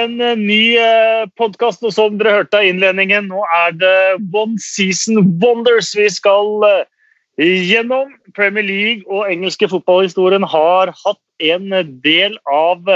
[0.00, 0.62] en eh, ny
[1.38, 1.84] podkast.
[1.84, 3.96] Og som dere hørte av innledningen, nå er det
[4.32, 6.84] One Season Wonders vi skal eh,
[7.40, 8.12] gjennom.
[8.36, 11.72] Premier League og engelske fotballhistorien har hatt en
[12.04, 12.86] del av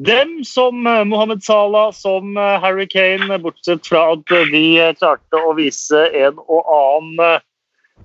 [0.00, 6.06] dem, som eh, Mohammed Salah, som Harry Kane, bortsett fra at de klarte å vise
[6.24, 7.40] en og annen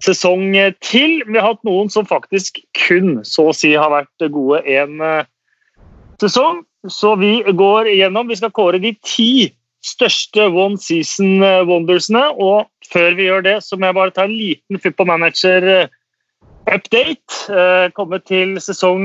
[0.03, 0.51] sesong
[0.85, 1.23] til.
[1.25, 4.99] Vi har hatt noen som faktisk kun så å si har vært gode en
[6.21, 6.66] sesong.
[6.85, 8.27] Så vi går igjennom.
[8.29, 9.53] Vi skal kåre de ti
[9.85, 12.23] største one season eh, wondersene.
[12.37, 17.31] Og før vi gjør det, så må jeg bare ta en liten football manager-update.
[17.49, 19.03] Eh, komme til sesong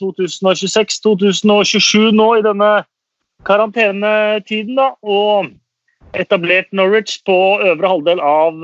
[0.00, 2.72] 2026-2027 eh, nå i denne
[3.46, 4.74] karantenetiden.
[4.78, 5.46] da, Og
[6.18, 8.54] etablert Norwich på øvre halvdel av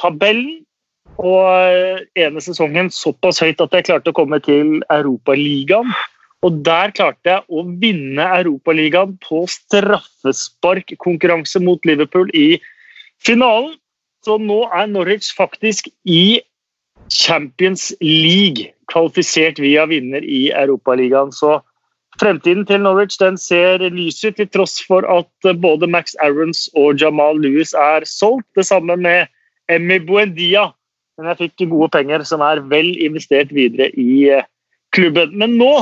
[0.00, 0.64] tabellen.
[1.22, 1.46] Og
[2.18, 5.92] ene sesongen såpass høyt at jeg klarte å komme til Europaligaen.
[6.42, 12.58] Og der klarte jeg å vinne Europaligaen på straffesparkkonkurranse mot Liverpool i
[13.22, 13.78] finalen.
[14.26, 16.42] Så nå er Norwich faktisk i
[17.12, 21.32] Champions League, kvalifisert via vinner i Europaligaen.
[21.34, 21.60] Så
[22.20, 25.28] fremtiden til Norwich den ser lys ut, til tross for at
[25.62, 28.48] både Max Aarons og Jamal Lewis er solgt.
[28.58, 29.26] Det samme med
[29.70, 30.72] Emmy Buendia.
[31.18, 34.42] Men jeg fikk gode penger, som er vel investert videre i
[34.94, 35.38] klubben.
[35.38, 35.74] Men nå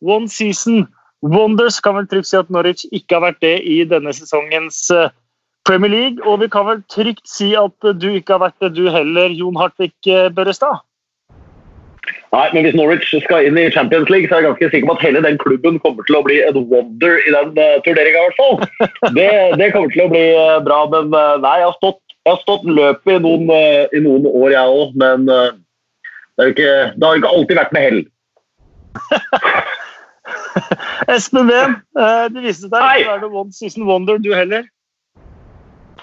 [0.00, 0.88] One season
[1.22, 5.10] wonders kan vel trygt si at Norwich ikke har vært det i denne sesongens eh,
[5.68, 6.24] Premier League.
[6.24, 9.58] Og vi kan vel trygt si at du ikke har vært det du heller, Jon
[9.60, 10.80] Hartvig eh, Børrestad?
[12.30, 14.94] Nei, men hvis Norwich skal inn i Champions League, så er jeg ganske sikker på
[14.96, 18.28] at hele den klubben kommer til å bli et wonder i den uh, turneringa, i
[18.28, 18.86] hvert fall.
[19.18, 20.84] Det, det, kommer til å bli uh, bra.
[20.92, 24.30] Men uh, nei, jeg har stått, jeg har stått løpet i noen, uh, i noen
[24.30, 24.94] år, jeg òg.
[25.02, 28.00] Men det, ikke, det, har ikke alltid vært med hell.
[31.14, 34.64] Espen Wem, eh, det viste seg at du er noe one season wonder, du heller.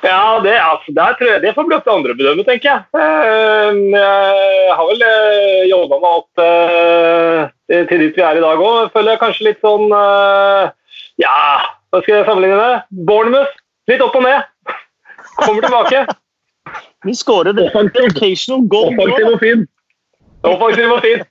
[0.03, 2.79] Ja, det, altså, jeg det får til andre å bedømme, tenker jeg.
[2.93, 6.33] Eh, jeg har vel eh, jobba meg opp
[7.67, 8.91] til dit vi er i dag òg.
[8.93, 9.85] Føler jeg kanskje litt sånn
[11.17, 11.39] Ja,
[11.89, 12.75] hva skal jeg sammenligne med?
[13.09, 13.55] Bournemouth.
[13.89, 14.39] Litt opp og ned.
[15.39, 15.99] Kommer tilbake.
[17.07, 17.71] Vi skårer det.
[17.73, 18.91] Occasional goal.
[18.91, 19.65] Offensiv og fin.
[20.47, 21.23] Offensiv og fin.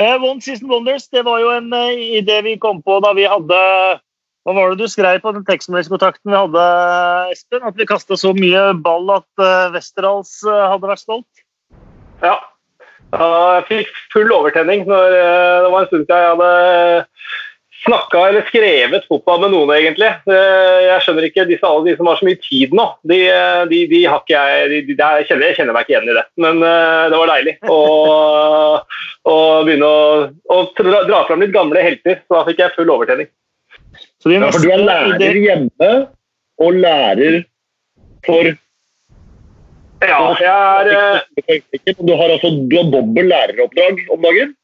[0.00, 3.58] One Season Wonders det var jo en uh, idé vi kom på da vi hadde
[4.46, 6.62] Hva var det du skrev på den tekstmeldingskontakten vi hadde,
[7.34, 7.66] Espen?
[7.66, 11.44] At vi kasta så mye ball at uh, Westerdals hadde vært stolt?
[12.24, 12.38] Ja.
[13.10, 16.50] Jeg fikk full overtenning når det var en stund siden jeg hadde
[17.84, 20.10] snakka eller skrevet fotball med noen, egentlig.
[20.28, 22.86] Jeg skjønner ikke disse, alle de som har så mye tid nå.
[23.08, 23.18] De,
[23.70, 26.24] de, de har ikke jeg, de, jeg, kjenner, jeg, kjenner, meg ikke igjen i det.
[26.44, 27.80] Men uh, det var deilig å,
[29.32, 29.36] å
[29.66, 30.08] begynne å,
[30.52, 32.20] å dra, dra, fram litt gamle helter.
[32.26, 33.30] Så da fikk jeg full overtenning.
[34.28, 35.92] ja, for du er lærer hjemme
[36.60, 37.44] og lærer
[38.26, 38.52] for
[40.00, 44.54] Ja, jeg er Du har altså du har dobbel læreroppdrag om dagen?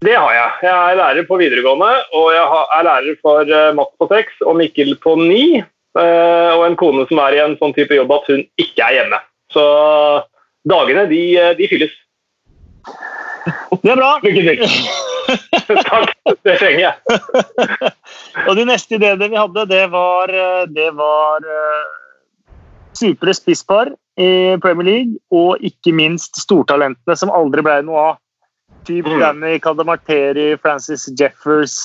[0.00, 0.52] Det har jeg.
[0.64, 4.56] Jeg er lærer på videregående, og jeg er lærer for Matt Mats på seks og
[4.56, 5.60] Mikkel på ni.
[5.98, 8.96] Uh, og en kone som er i en sånn type jobb at hun ikke er
[9.00, 9.18] hjemme.
[9.50, 9.62] Så
[10.70, 11.94] dagene, de, eh, de fylles.
[13.82, 14.10] Det er bra.
[14.22, 14.60] Lykke til.
[15.90, 16.12] Takk.
[16.46, 17.18] Det trenger jeg.
[18.48, 20.30] og de neste ideene vi hadde, det var,
[20.70, 21.46] det var
[22.98, 24.30] supre spisspar i
[24.62, 28.20] Premier League, og ikke minst stortalentene som aldri ble noe av.
[28.86, 29.20] Typ mm.
[29.20, 31.76] Danny Cadamarteri, Francis Jeffers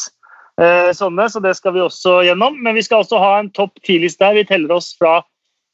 [0.62, 2.58] eh, sånne, så det skal vi også gjennom.
[2.64, 4.38] Men vi skal også ha en topp ti-liste her.
[4.40, 5.20] Vi teller oss fra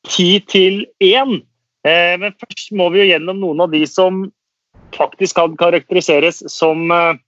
[0.10, 1.42] ti til én.
[1.88, 4.26] Eh, men først må vi jo gjennom noen av de som
[4.96, 7.20] faktisk kan karakteriseres som eh,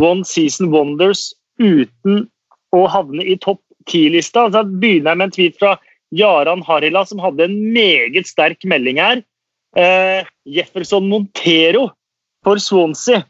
[0.00, 1.30] one season wonders
[1.62, 2.26] uten
[2.74, 4.48] å havne i topp ti-lista.
[4.50, 5.76] Så begynner jeg med en tweet fra
[6.14, 9.22] Jaran Harila, som hadde en meget sterk melding her.
[9.76, 11.88] Eh, Jefferson Montero
[12.44, 13.24] for Swansea.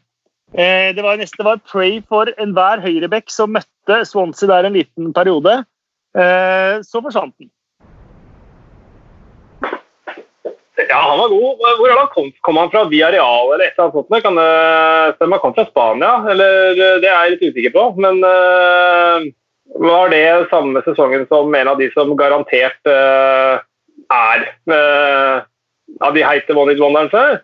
[0.53, 5.13] Eh, det var neste var pray for enhver høyreback som møtte Swansea der en liten
[5.15, 5.63] periode.
[6.15, 7.49] Eh, så forsvant den.
[10.89, 11.63] Ja, han var god.
[11.79, 12.83] Hvor han kom, kom han fra?
[12.91, 14.23] Via Real eller et eller annet sånt?
[14.23, 15.35] Kan det stemme?
[15.35, 17.85] Han kom fra Spania, eller det er jeg litt usikker på.
[18.03, 19.25] Men uh,
[19.81, 23.63] var det samme sesongen som en av de som garantert uh,
[24.13, 25.47] er uh,
[26.03, 27.39] av de heite one-hit-wonderne før?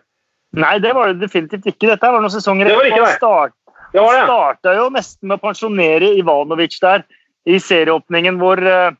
[0.52, 1.88] Nei, det var det definitivt ikke.
[1.94, 3.14] Dette var noen sesonger det var ikke det.
[3.16, 3.54] Start,
[3.92, 4.24] det var det.
[4.28, 7.06] starta jo nesten med å pensjonere Ivanovic der
[7.48, 8.92] i serieåpningen, hvor, eh,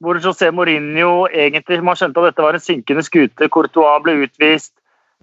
[0.00, 3.50] hvor José Mourinho egentlig man skjønte at dette var en sinkende skute.
[3.50, 4.72] Courtois ble utvist,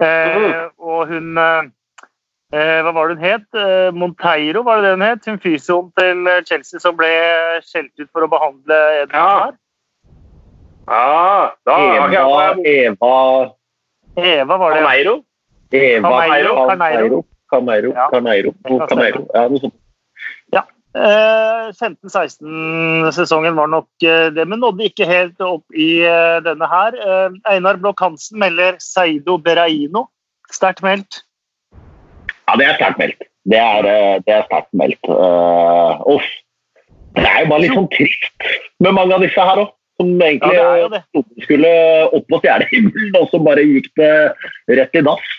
[0.01, 0.75] eh, mm.
[0.77, 1.69] og hun eh,
[2.51, 3.47] eh, Hva var det hun het?
[3.55, 5.25] Eh, Monteiro, var det det hun het?
[5.25, 7.13] Hun fysioen til Chelsea som ble
[7.63, 9.55] skjelt ut for å behandle Edvard.
[9.55, 9.63] Ja.
[10.87, 13.15] Ah, da Eva, Eva,
[14.15, 14.83] Eva, var det.
[14.83, 15.17] Caneiro.
[15.71, 16.53] Eva Carneiro.
[16.67, 17.23] Carneiro.
[17.49, 17.93] Carneiro.
[18.11, 18.53] Carneiro.
[18.55, 18.87] Ja.
[18.87, 19.27] Carneiro.
[19.33, 19.75] Ja, noe sånt.
[20.97, 26.97] Eh, 15-16-sesongen var nok eh, det, men nådde ikke helt opp i eh, denne her.
[26.97, 30.07] Eh, Einar Blokk Hansen melder Seido Beraino.
[30.53, 31.21] Sterkt meldt.
[32.47, 33.27] Ja, det er sterkt meldt.
[33.47, 35.11] Det er, eh, det er sterkt meldt.
[35.11, 36.27] Uh, uff.
[37.17, 38.47] Det er jo bare litt sånn trist
[38.83, 39.73] med mange av disse her òg.
[39.97, 41.23] Som egentlig Ja, det det.
[41.41, 41.69] skulle
[42.13, 44.11] opp på stjernehimmelen, og så bare gikk det
[44.77, 45.31] rett i dass.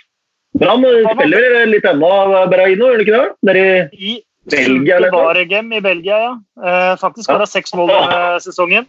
[0.63, 2.13] Han eh, spiller litt ennå,
[2.51, 3.27] Beraino, gjør de ikke det?
[3.49, 5.13] Nede i I Belgia, eller?
[5.13, 6.33] Varegem i Belgia, ja.
[6.65, 8.89] Eh, faktisk det seks mål denne sesongen.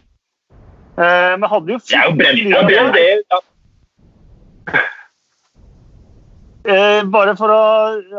[0.96, 1.80] Eh, men hadde jo
[2.16, 3.44] brent, er Ja.
[6.60, 7.60] Eh, bare for å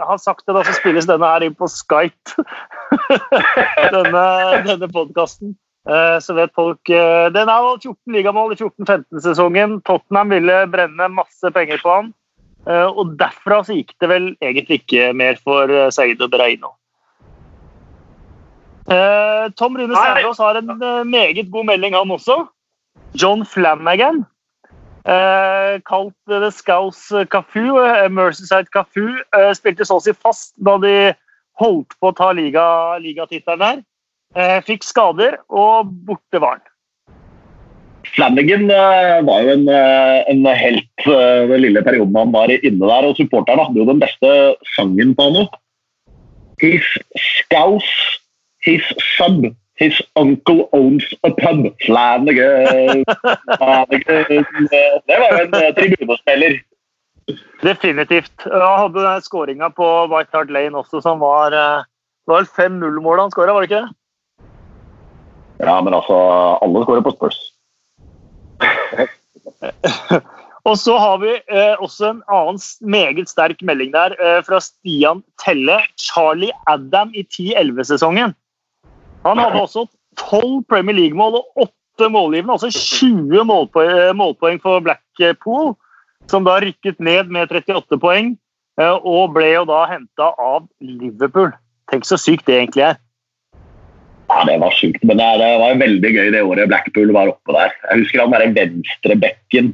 [0.07, 2.45] ha sagt det, da, så spilles denne her inn på Skype.
[3.95, 4.23] denne
[4.65, 5.53] denne podkasten.
[5.89, 9.79] Eh, så vet folk eh, Den er jo 14 ligamål i 14-15-sesongen.
[9.85, 12.11] Tottenham ville brenne masse penger på han.
[12.67, 16.73] Eh, og derfra så gikk det vel egentlig ikke mer for eh, og Bereino.
[18.91, 20.23] Eh, Tom Rune Nei.
[20.37, 22.45] Har en meget god melding, han også.
[23.13, 24.25] John Flanagan.
[25.01, 27.73] Kalt The Scouse Cafu,
[28.13, 29.17] Mercyside Cafu,
[29.57, 30.93] spilte så å si fast da de
[31.57, 32.65] holdt på å ta liga,
[33.01, 33.81] ligatittelen her.
[34.35, 36.67] Eh, fikk skader, og borte var han.
[38.15, 42.89] Flanagan eh, var jo en, eh, en helt eh, den lille perioden han var inne
[42.89, 44.31] der, og supporterne hadde jo den beste
[44.75, 45.53] sangen på han òg.
[46.61, 46.87] His
[47.17, 47.93] scouse,
[48.65, 48.83] his
[49.15, 49.47] sub,
[49.79, 51.69] his uncle owns a pub.
[51.85, 53.05] Flanagan,
[53.55, 54.67] Flanagan.
[55.07, 56.59] Det var jo en tribunespiller.
[57.63, 58.35] Definitivt.
[58.43, 63.33] Han hadde skåringa på White Hart Lane også, som var Det var vel 5-0-målet han
[63.33, 63.95] skåra, var det ikke det?
[65.61, 66.17] Ja, men altså,
[66.61, 67.39] alle skårer på Spurs.
[70.69, 75.23] Og så har vi eh, også en annen meget sterk melding der eh, fra Stian
[75.41, 75.79] Telle.
[75.97, 78.35] Charlie Adam i 10-11-sesongen.
[79.25, 79.87] Han hadde også
[80.19, 85.73] 12 Premier League-mål og 8 målgivende, altså 20 målpoeng, eh, målpoeng for Blackpool,
[86.29, 88.35] som da rykket ned med 38 poeng,
[88.79, 91.49] eh, og ble jo da henta av Liverpool.
[91.91, 93.01] Tenk så sykt det egentlig er.
[94.31, 97.55] Ja, Det var sjukt, men det, det var veldig gøy det året Blackpool var oppe
[97.55, 97.73] der.
[97.89, 99.73] Jeg husker han derre venstrebekken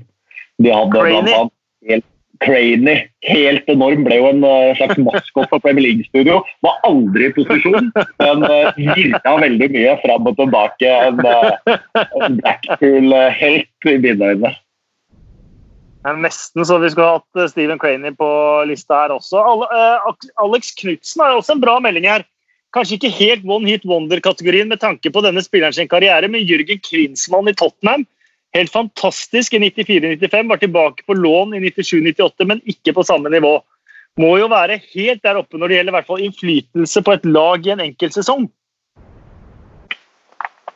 [0.64, 0.98] de hadde.
[0.98, 1.50] Craney.
[1.88, 2.06] Helt,
[2.42, 4.04] Craney, helt enorm.
[4.06, 6.40] Ble jo en uh, slags maskot for Premier League-studio.
[6.66, 7.92] Var aldri i posisjon,
[8.24, 10.94] men uh, virka veldig mye fram og tilbake.
[11.10, 11.76] En, uh,
[12.24, 14.54] en Blackpool-helt i mine øyne.
[16.08, 18.30] Det er nesten så vi skulle hatt Stephen Craney på
[18.70, 19.42] lista her også.
[20.40, 22.24] Alex Knutsen har også en bra melding her.
[22.76, 26.82] Kanskje ikke helt one hit wonder-kategorien med tanke på denne spilleren sin karriere, men Jørgen
[26.84, 28.04] Klinsmann i Tottenham.
[28.56, 33.58] Helt fantastisk i 94-95, var tilbake på lån i 97-98, men ikke på samme nivå.
[34.18, 37.68] Må jo være helt der oppe når det gjelder hvert fall innflytelse på et lag
[37.68, 38.48] i en enkeltsesong.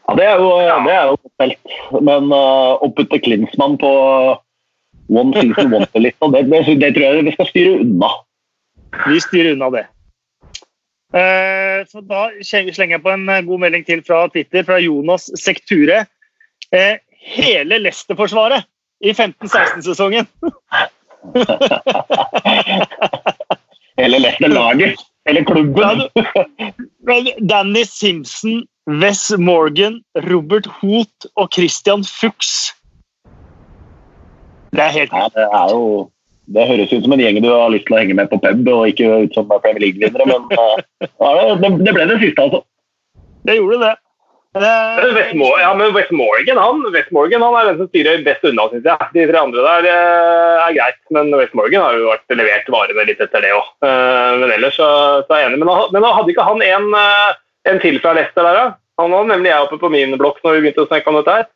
[0.08, 0.50] Ja, det er jo,
[0.86, 1.78] det er jo felt.
[2.04, 3.92] Men uh, å putte Klinsmann på
[5.12, 8.12] one season wonder-lista, det, det, det tror jeg vi skal styre unna.
[9.08, 9.88] Vi styrer unna det.
[11.12, 15.28] Eh, så Da slenger jeg på en eh, god melding til fra Twitter, fra Jonas
[15.40, 16.06] Sekture.
[16.72, 16.96] Eh,
[17.36, 18.64] hele Leicester-forsvaret
[19.04, 20.28] i 15-16-sesongen.
[24.00, 25.00] Hele Leicester-laget.
[25.30, 26.02] Eller klubben.
[27.50, 30.02] Danny Simpson, Wes Morgan,
[30.32, 32.74] Robert Hoot og Christian Fuchs.
[34.72, 36.10] Det er helt det er jo
[36.56, 38.68] det høres ut som en gjeng du har lyst til å henge med på pub,
[38.74, 42.64] og ikke ut som Premier League-vinnere, men uh, det, det ble det siste, altså.
[43.48, 43.92] Det gjorde det.
[44.52, 45.32] Eh, West
[45.62, 48.84] ja, men West Morgan han, West Morgan, han er den som styrer best unna, syns
[48.90, 49.08] jeg.
[49.16, 53.06] De tre andre der eh, er greit, men West Morgan har jo vært levert varene
[53.08, 53.70] litt etter det òg.
[54.42, 54.90] men ellers så,
[55.24, 55.62] så er jeg enig.
[55.64, 57.32] Men, han- men hadde ikke han en, eh,
[57.72, 58.66] en til fra Leicester der, da?
[59.00, 61.38] Han var nemlig jeg oppe på min blokk når vi begynte å snakke om dette
[61.40, 61.48] her.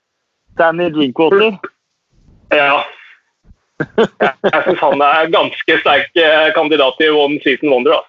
[0.58, 1.60] Danny Drinkwater.
[2.56, 2.80] Ja.
[3.82, 7.98] Jeg, syns han er ganske sterk eh, kandidat til One Season Wonder.
[7.98, 8.04] Da.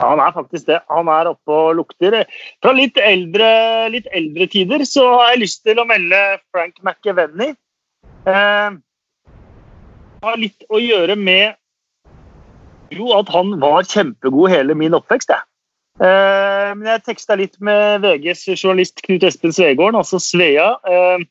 [0.00, 0.80] Ja, han er faktisk det.
[0.92, 2.18] Han er oppe og lukter.
[2.64, 3.50] Fra litt eldre,
[3.94, 7.52] litt eldre tider så har jeg lyst til å melde Frank McEvenny.
[8.26, 8.74] Eh,
[10.26, 11.54] har litt å gjøre med
[12.94, 15.32] jo at han var kjempegod hele min oppvekst.
[15.32, 15.46] Jeg.
[15.96, 21.24] Eh, men jeg teksta litt med VGs journalist Knut Espen Svegården, altså Svea, eh,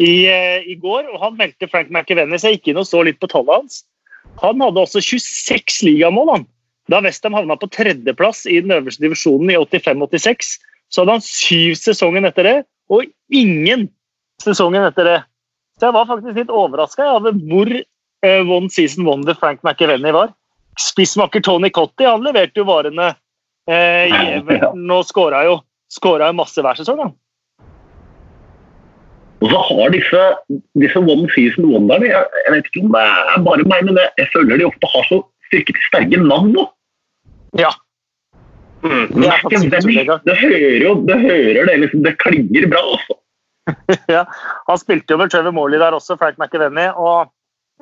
[0.00, 1.08] i, eh, i går.
[1.12, 3.84] og Han meldte Frank McEvenny, så jeg gikk inn og så litt på tallet hans.
[4.40, 6.48] Han hadde også 26 ligamål han,
[6.90, 10.56] Da Westham havna på tredjeplass i den øverste divisjonen i 85-86,
[10.90, 12.56] så hadde han syv sesongen etter det,
[12.90, 13.86] og ingen
[14.42, 15.18] sesongen etter det.
[15.78, 20.34] Så jeg var faktisk litt overraska over hvor uh, one season wonder Frank McEvenny var.
[20.80, 25.60] Spissmakker Tony Cotty han leverte jo varene uh, i Everton og skåra jo,
[25.94, 27.04] jo masse hver sesong.
[27.04, 27.10] Da.
[29.40, 30.22] Og så har disse,
[30.82, 34.12] disse one season wonderne jeg, jeg, vet ikke om det er bare meg, men jeg,
[34.20, 36.66] jeg føler de ofte har så styrket sterke navn nå.
[37.58, 37.70] Ja.
[38.84, 39.08] Mm.
[39.12, 39.32] Det,
[40.24, 43.16] det, hører jo det, hører det, liksom, det klinger bra, altså.
[44.16, 44.24] ja,
[44.68, 46.88] Han spilte jo med Trevor Morley der også, Frank McEvenny.
[46.96, 47.32] Og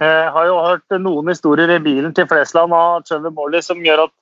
[0.03, 4.07] eh, har jo hørt noen historier i bilen til Flesland av Trevor Morley som gjør
[4.09, 4.15] at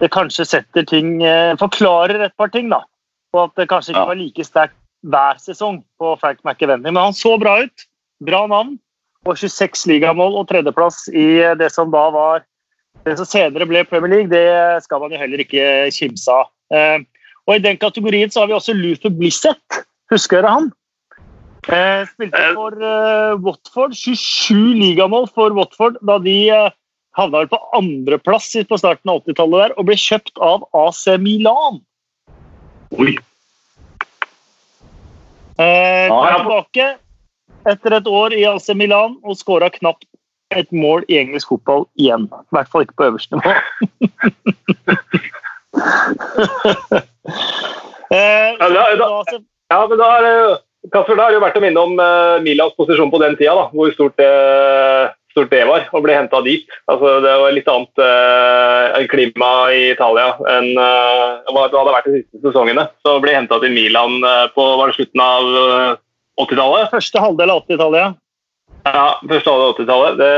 [0.00, 2.82] det kanskje setter ting eh, Forklarer et par ting, da.
[3.34, 6.90] Og at det kanskje ikke var like sterkt hver sesong på Frank McEvenny.
[6.90, 7.86] Men han så bra ut.
[8.24, 8.76] Bra navn.
[9.28, 12.44] Og 26 ligamål og tredjeplass i det som da var
[13.04, 15.64] det som senere ble Premier League, det skal man jo heller ikke
[15.94, 16.50] kimse av.
[16.72, 17.00] Eh,
[17.48, 19.80] og I den kategorien så har vi også Luther Blissett.
[20.12, 20.68] Husker dere han?
[21.68, 22.52] Eh, spilte eh.
[22.56, 22.76] for
[23.44, 23.96] Watford.
[23.96, 26.36] 27 ligamål for Watford da de
[27.18, 31.80] havna vel på andreplass på starten av 80-tallet der og ble kjøpt av AC Milan.
[32.96, 33.16] Oi.
[35.60, 36.86] Eh, tilbake
[37.68, 40.06] etter et år i AC Milan og skåra knapt
[40.56, 42.24] et mål i engelsk fotball igjen.
[42.26, 43.50] I hvert fall ikke på øverste nivå.
[48.16, 49.08] eh, ja, da, da,
[49.70, 50.34] ja, men da er det
[50.88, 53.52] Kasper, da har det jo vært å minne om uh, Milans posisjon på den tida.
[53.58, 56.66] Da, hvor stort, uh, stort, det var å bli henta dit.
[56.90, 62.08] Altså, det var litt annet eh, klima i Italia enn eh, hva det hadde vært
[62.08, 62.86] de siste sesongene.
[63.04, 64.18] Så å bli henta til Milan
[64.56, 65.52] på var det slutten av
[66.40, 66.90] 80-tallet?
[66.94, 68.10] Første halvdel av 80-tallet, ja.
[68.88, 70.18] Ja, første halvdel av 80-tallet.
[70.20, 70.30] Det,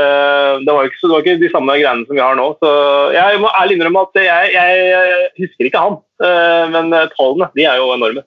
[0.67, 2.49] det, var ikke, det, var ikke de samme greiene som vi har nå.
[2.59, 2.73] Så
[3.15, 5.97] jeg må ærlig innrømme at jeg, jeg, husker ikke han.
[6.23, 8.25] Eh, men tallene de er jo enorme.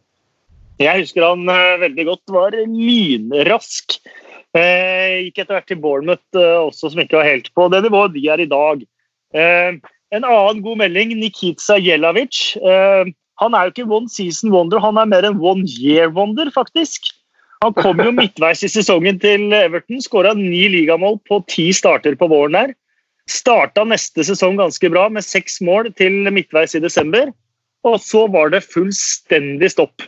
[0.80, 2.24] Jeg husker han eh, veldig godt.
[2.32, 3.98] Var lynrask.
[4.54, 8.22] Eh, gikk etter hvert til Bournemouth også, som ikke var helt på det nivået de
[8.30, 8.86] er i dag.
[9.36, 12.54] En annen god melding, Nikita Jelavic.
[13.42, 17.10] Han er jo ikke one season wonder, han er mer en one year wonder, faktisk.
[17.64, 22.28] Han kom jo midtveis i sesongen til Everton, skåra ni ligamål på ti starter på
[22.32, 22.74] våren der.
[23.28, 27.32] Starta neste sesong ganske bra med seks mål til midtveis i desember.
[27.86, 30.04] Og så var det fullstendig stopp.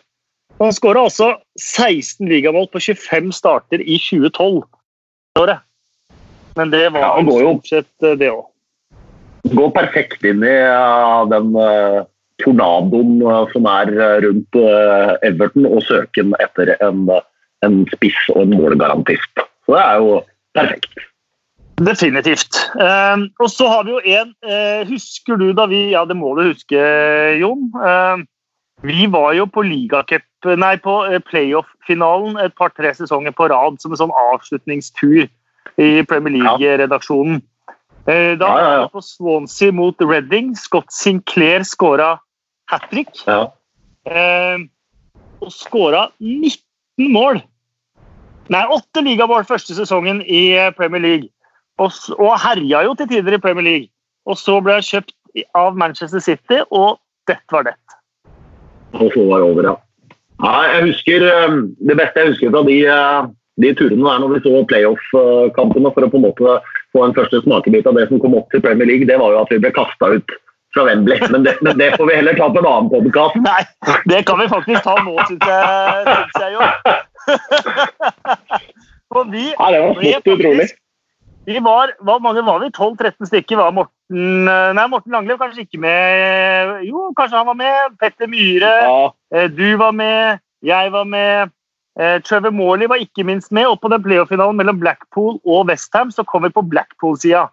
[0.58, 5.62] Han skåra altså 16 ligamål på 25 starter i 2012-året.
[6.58, 8.46] Men det var ja, stort sett eh, det òg.
[9.54, 12.02] Går perfekt inn i uh, den uh,
[12.42, 13.20] tornadoen
[13.52, 13.92] som er
[14.24, 14.58] rundt
[15.26, 17.06] Everton, og søken etter en
[17.66, 19.40] en spiss og en målgarantist.
[19.66, 20.18] Så det er jo
[20.54, 21.00] perfekt.
[21.82, 22.60] Definitivt.
[22.78, 24.30] Uh, og så har vi jo en
[24.86, 26.82] Husker du da vi Ja, det må du huske,
[27.40, 27.66] Jon.
[28.86, 30.24] Vi var jo på ligacup
[30.58, 35.24] Nei, på eh, playoff-finalen et par-tre sesonger på rad som en sånn avslutningstur
[35.82, 37.40] i Premier League-redaksjonen.
[38.06, 38.60] Da ja, ja, ja.
[38.62, 40.54] var vi på Swansea mot Reading.
[40.56, 42.14] Scott Sinclair skåra
[42.70, 43.10] hat trick.
[45.42, 47.42] Og skåra 19 mål
[48.48, 51.28] Nei, åtte ligamål første sesongen i eh, Premier League.
[51.78, 53.90] Og, og herja jo til tider i Premier League.
[54.24, 55.12] Og så ble han kjøpt
[55.56, 56.96] av Manchester City, og
[57.28, 57.76] dette var det.
[58.96, 59.76] Og så var det over, ja.
[60.38, 61.56] Nei, Jeg husker, eh,
[61.88, 63.22] Det beste jeg husker fra de, eh,
[63.60, 66.60] de turene der når vi så playoff-kampene for å på en måte
[66.94, 69.42] få en første smakebit av det som kom opp til Premier League, det var jo
[69.42, 70.36] at vi ble kasta ut
[70.74, 71.20] fra Wembley.
[71.30, 73.36] Men det, men det, får vi heller ta på en annen podkast.
[73.50, 73.62] Nei,
[74.06, 76.60] det kan vi faktisk ta nå, syns jeg, synes jeg jo.
[79.12, 80.68] For vi Nei, det var smått utrolig.
[81.48, 82.68] Vi var, Hvor mange var vi?
[82.76, 86.74] 12-13 stykker var Morten eh, Nei, Morten Langlev kanskje ikke med.
[86.88, 87.94] Jo, kanskje han var med.
[88.00, 88.72] Petter Myhre.
[88.84, 88.98] Ja.
[89.34, 90.42] Eh, du var med.
[90.64, 91.54] Jeg var med.
[91.98, 93.66] Eh, Trevor Morley var ikke minst med.
[93.66, 97.48] Og på den playoff-finalen mellom Blackpool og Westham så kom vi på Blackpool-sida.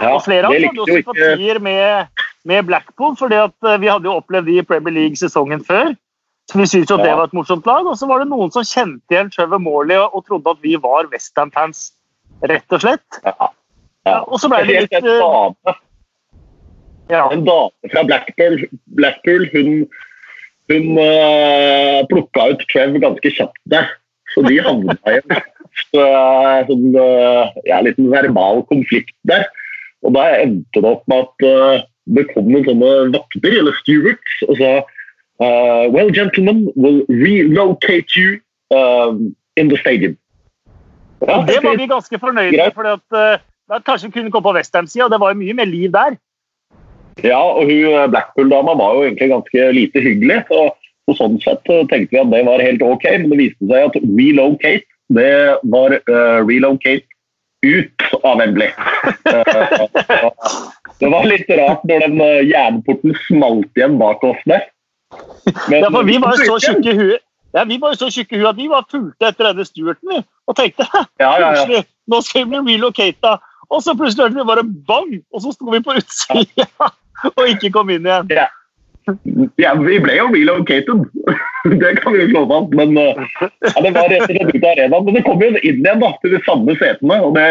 [0.00, 4.16] Ja, og flere av oss hadde jo sympatier med, med Blackpool, for vi hadde jo
[4.18, 5.92] opplevd de i Premier League sesongen før.
[6.50, 7.86] Så Vi syntes jo det var et morsomt lag.
[7.88, 10.74] Og så var det noen som kjente igjen Trevor Morley og, og trodde at vi
[10.80, 11.92] var Westham-fans,
[12.44, 13.20] rett og slett.
[13.24, 13.52] Ja.
[14.04, 14.20] Ja.
[14.28, 15.74] Og så ble det litt en dame,
[17.12, 17.24] ja.
[17.32, 18.58] en dame fra Blackpool,
[18.98, 19.84] Blackpool hun,
[20.72, 23.88] hun uh, plukka ut Trev ganske kjapt der.
[24.34, 29.46] Så de havna i en sånn, uh, ja, liten verbal konflikt der.
[30.04, 34.42] Og da endte det opp med at uh, det kom noen sånne vakter, eller stewards,
[34.50, 34.74] og sa
[35.40, 40.16] Uh, well, gentlemen, we'll relocate you um, in the stadium.
[41.18, 42.72] Ja, det var vi ganske fornøyde med.
[42.74, 42.86] for
[43.70, 46.18] uh, Kanskje kunne gå på Westham-sida, det var jo mye mer liv der.
[47.22, 50.42] Ja, og hun Blackpool-dama var jo egentlig ganske lite hyggelig.
[50.48, 50.64] Så,
[51.04, 53.98] på sånn sett tenkte vi at det var helt ok, men det viste seg at
[54.02, 55.34] relocate, det
[55.74, 57.04] var uh, relocate
[57.64, 58.70] ut av Wembley.
[61.00, 62.18] det var litt rart når den
[62.48, 64.66] jernporten smalt igjen bak oss der.
[65.68, 67.24] Men, ja, for vi var jo så tjukke i huet.
[67.54, 70.20] Ja, vi var jo så tjukke huet at vi var fulgte etter denne Stuarten vi,
[70.50, 70.86] og tenkte
[71.22, 71.82] ja, ja, ja.
[72.10, 73.36] nå skal vi bli relocata.
[73.70, 76.90] Og så plutselig hørte vi bare bang, og så sto vi på utsida
[77.36, 78.34] og ikke kom inn igjen.
[78.34, 78.48] Ja.
[79.60, 81.06] ja vi ble jo relocated,
[81.82, 82.76] det kan vi slå fast.
[82.76, 83.08] Men ja,
[83.40, 85.08] det var rett og slett ut av arenaen.
[85.08, 87.16] Men det kom jo inn igjen da, til de samme setene.
[87.22, 87.48] og det,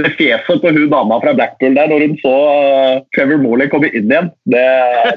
[0.00, 3.92] det fjeset på hun dama fra Blackpool der når hun så uh, Trevor Morley komme
[3.92, 4.68] inn igjen, det,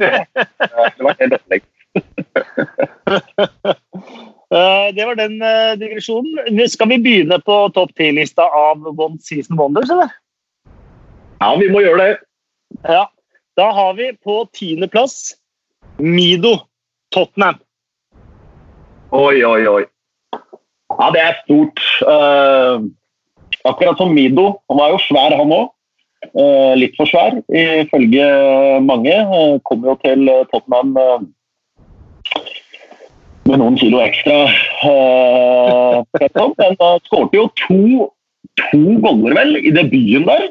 [0.02, 0.12] det,
[0.60, 1.64] det var helt opplegg.
[4.56, 6.60] Eh, det var den uh, digresjonen.
[6.72, 10.14] Skal vi begynne på topp ti-lista av One Season Wonders, eller?
[11.42, 12.14] Ja, vi må gjøre det.
[12.88, 13.04] Ja.
[13.60, 15.36] Da har vi på tiendeplass
[16.00, 16.54] Mido
[17.16, 17.60] Tottenham.
[19.16, 19.84] Oi, oi, oi.
[20.96, 21.84] Ja, det er stort.
[22.08, 22.88] Uh,
[23.68, 24.54] akkurat som Mido.
[24.72, 25.72] Han var jo svær, han òg.
[26.32, 28.28] Uh, litt for svær, ifølge
[28.88, 29.16] mange.
[29.32, 30.96] Uh, kom jo til Tottenham
[33.50, 34.46] med noen kilo ekstra.
[34.86, 36.04] Uh,
[36.60, 38.06] men da skårte jo to,
[38.60, 40.44] to goller, vel, i debuten der.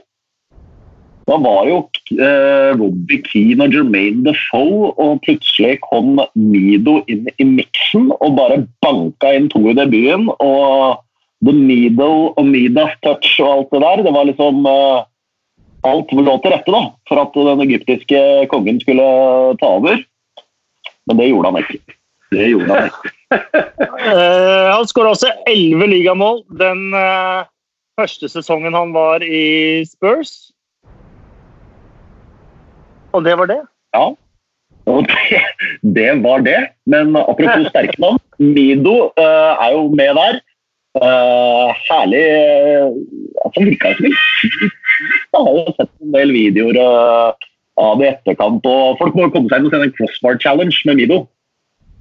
[1.28, 7.46] Da var jo uh, Robbie Keane og Jermaine Defoe, og plutselig kom Mido inn i
[7.48, 10.28] miksen og bare banka inn to i debuten.
[10.34, 11.00] Og
[11.44, 15.04] The Needle og Midas touch og alt det der, det var liksom uh,
[15.84, 19.04] Alt lå til rette da, for at den egyptiske kongen skulle
[19.60, 19.98] ta over.
[21.04, 21.93] Men det gjorde han ikke.
[22.34, 23.12] Det gjorde han ikke.
[23.34, 27.46] uh, han skåra også elleve ligamål den uh,
[27.98, 30.34] første sesongen han var i Spurs.
[33.14, 33.60] Og det var det?
[33.94, 34.06] Ja.
[34.90, 35.40] Og det,
[35.96, 36.58] det var det.
[36.90, 40.42] Men apropos sterke navn, Mido uh, er jo med der.
[40.94, 42.20] herlig
[43.44, 48.66] altså, Virka som en Jeg har jo sett en del videoer av det i etterkant.
[48.66, 51.24] og Folk må komme seg inn og se en crossbar challenge med Mido.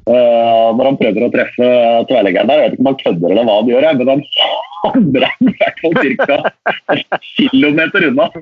[0.03, 1.67] Uh, når han prøver å treffe
[2.09, 2.59] tverrleggeren der.
[2.59, 4.23] Jeg vet ikke om han kødder eller hva han gjør, men han
[4.83, 6.37] hamrer i hvert fall ca.
[6.91, 8.25] en kilometer unna.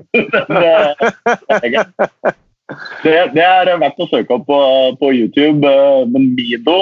[3.03, 4.59] det, det, er verdt å søke opp på,
[5.03, 5.61] på YouTube.
[5.61, 6.79] Uh, men Mido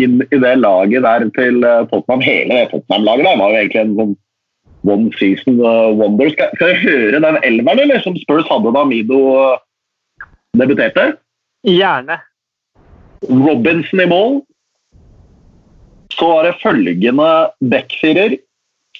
[0.00, 1.60] inn i det laget der til
[1.92, 4.14] Tottenham, hele det Tottenham-laget der var jo egentlig en sånn
[4.88, 6.32] one season wonder.
[6.32, 9.20] Skal, skal høre den elveren eller, som Spurs hadde da Mido
[10.56, 11.10] debuterte?
[11.68, 12.16] Gjerne.
[13.28, 14.40] Robinson i mål.
[16.12, 17.30] Så var det følgende
[17.72, 18.36] backfirer.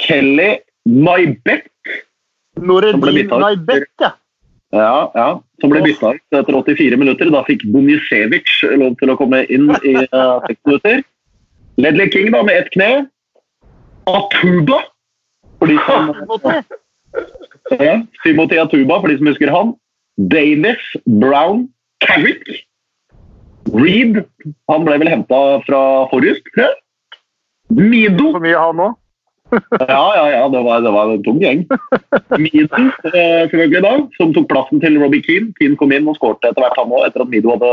[0.02, 0.56] Kelly
[0.86, 1.68] Naibet.
[2.56, 4.12] Noredin Naibet, ja.
[4.72, 5.26] Ja, ja,
[5.60, 7.28] som ble bytta ut etter 84 minutter.
[7.32, 8.48] Da fikk Bonisevic
[8.80, 11.02] lov til å komme inn i uh, minutter.
[11.80, 12.88] Ledley King da, med ett kne.
[14.08, 14.80] Atuba,
[15.60, 16.08] for de som
[17.78, 19.74] ja, Timothy Atuba, for de som husker han.
[20.32, 20.80] Davis,
[21.20, 21.66] Brown,
[22.04, 22.48] Carrick.
[23.70, 24.24] Reed
[24.70, 26.78] han ble vel henta fra Forrest, tror jeg.
[27.72, 28.98] Mido For mye han òg?
[29.80, 30.44] ja, ja, ja.
[30.48, 31.64] Det var, det var en tung gjeng.
[32.40, 35.52] Mido eh, selvfølgelig da, som tok plassen til Robbie Keane.
[35.58, 37.72] Keane kom inn og skårte etter hvert, han òg, etter at Mido hadde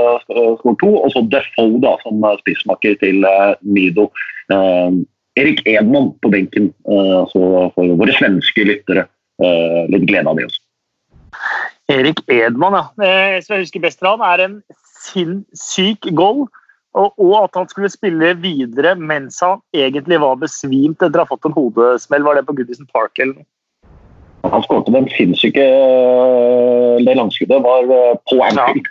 [0.60, 0.92] skåret to.
[1.00, 4.10] Og så Defoe da, som spissmakker til eh, Mido.
[4.54, 5.00] Eh,
[5.40, 9.08] Erik Edman på benken, eh, så for våre svenske lyttere.
[9.40, 10.64] Eh, litt glede av det også.
[11.90, 12.86] Erik Edman, ja.
[13.08, 14.58] Eh, som jeg husker best fra han, er en
[15.06, 16.48] sinnssyk goal.
[16.98, 21.30] Og, og, at han skulle spille videre mens han egentlig var besvimt etter å ha
[21.30, 22.26] fått en hodesmell.
[22.26, 23.50] Var det på Goodison Park eller noe?
[24.50, 28.88] Han skåret den sinnssyke eh, Det langskuddet var eh, på Anfield.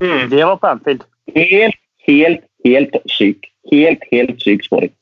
[0.00, 0.06] Ja.
[0.06, 0.30] Mm.
[0.30, 1.04] Det var på Anfield.
[1.34, 3.50] Helt, helt, helt syk.
[3.72, 4.94] Helt, helt syk skåring.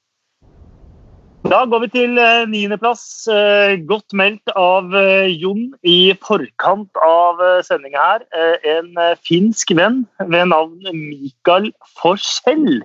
[1.43, 3.27] Da går vi til eh, niendeplass.
[3.27, 8.23] Eh, godt meldt av eh, Jon i forkant av sendinga her.
[8.77, 8.93] En
[9.27, 12.79] finsk venn ved navn Mikael Forsell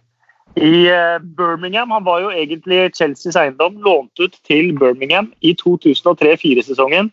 [0.57, 0.89] i
[1.37, 1.93] Birmingham.
[1.93, 7.11] Han var jo egentlig Chelseas eiendom, lånt ut til Birmingham i 2003-2004-sesongen.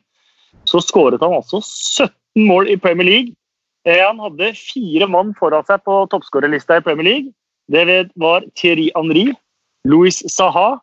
[0.65, 3.37] Så skåret han altså 17 mål i Premier League.
[3.85, 7.37] Han hadde fire mann foran seg på toppskårerlista i Premier League.
[7.69, 9.29] Det var Thierry Henry,
[9.85, 10.79] Louis Saha,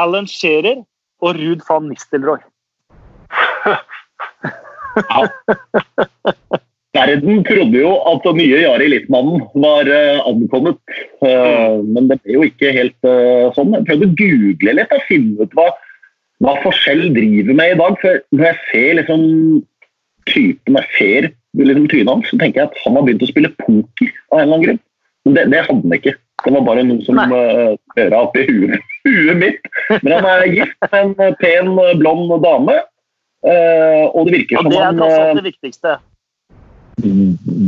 [0.00, 0.82] Alan Shearer
[1.22, 2.42] og Ruud van Nistelrooy.
[5.12, 5.20] ja.
[6.92, 10.80] Verden trodde jo at den nye Jari Littmannen var uh, ankommet,
[11.24, 13.72] uh, men det ble jo ikke helt uh, sånn.
[13.78, 15.70] Jeg prøvde å google litt og finne ut hva,
[16.44, 17.96] hva forskjell driver med i dag.
[18.02, 19.24] For når jeg ser liksom
[20.28, 23.54] typen jeg ser liksom, trynet hans, så tenker jeg at han har begynt å spille
[23.62, 24.82] poker av en eller annen grunn.
[25.24, 26.16] Men det, det hadde han ikke.
[26.44, 29.68] Det var bare noe som uh, røra opp i huet, huet mitt.
[30.02, 32.78] Men han er gift med en eh, pen, blond dame.
[33.42, 35.94] Og det virker som han Det er kanskje det viktigste.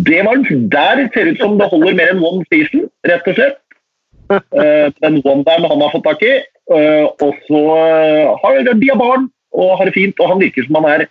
[0.06, 0.42] Det var
[0.74, 3.58] Der ser ut som det holder mer enn one season, rett og slett.
[5.02, 6.36] Den one-dime han har fått tak i.
[6.70, 7.62] Og så
[8.42, 10.22] har de barn og har det fint.
[10.22, 11.06] Og han virker som han er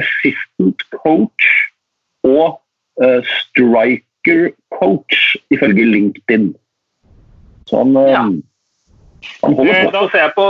[0.00, 1.52] assistant coach
[2.24, 2.56] og
[3.36, 6.52] striker coach, ifølge LinkedIn.
[7.72, 8.22] Så han, ja.
[9.42, 9.92] han holder på.
[9.94, 10.46] Da ser jeg på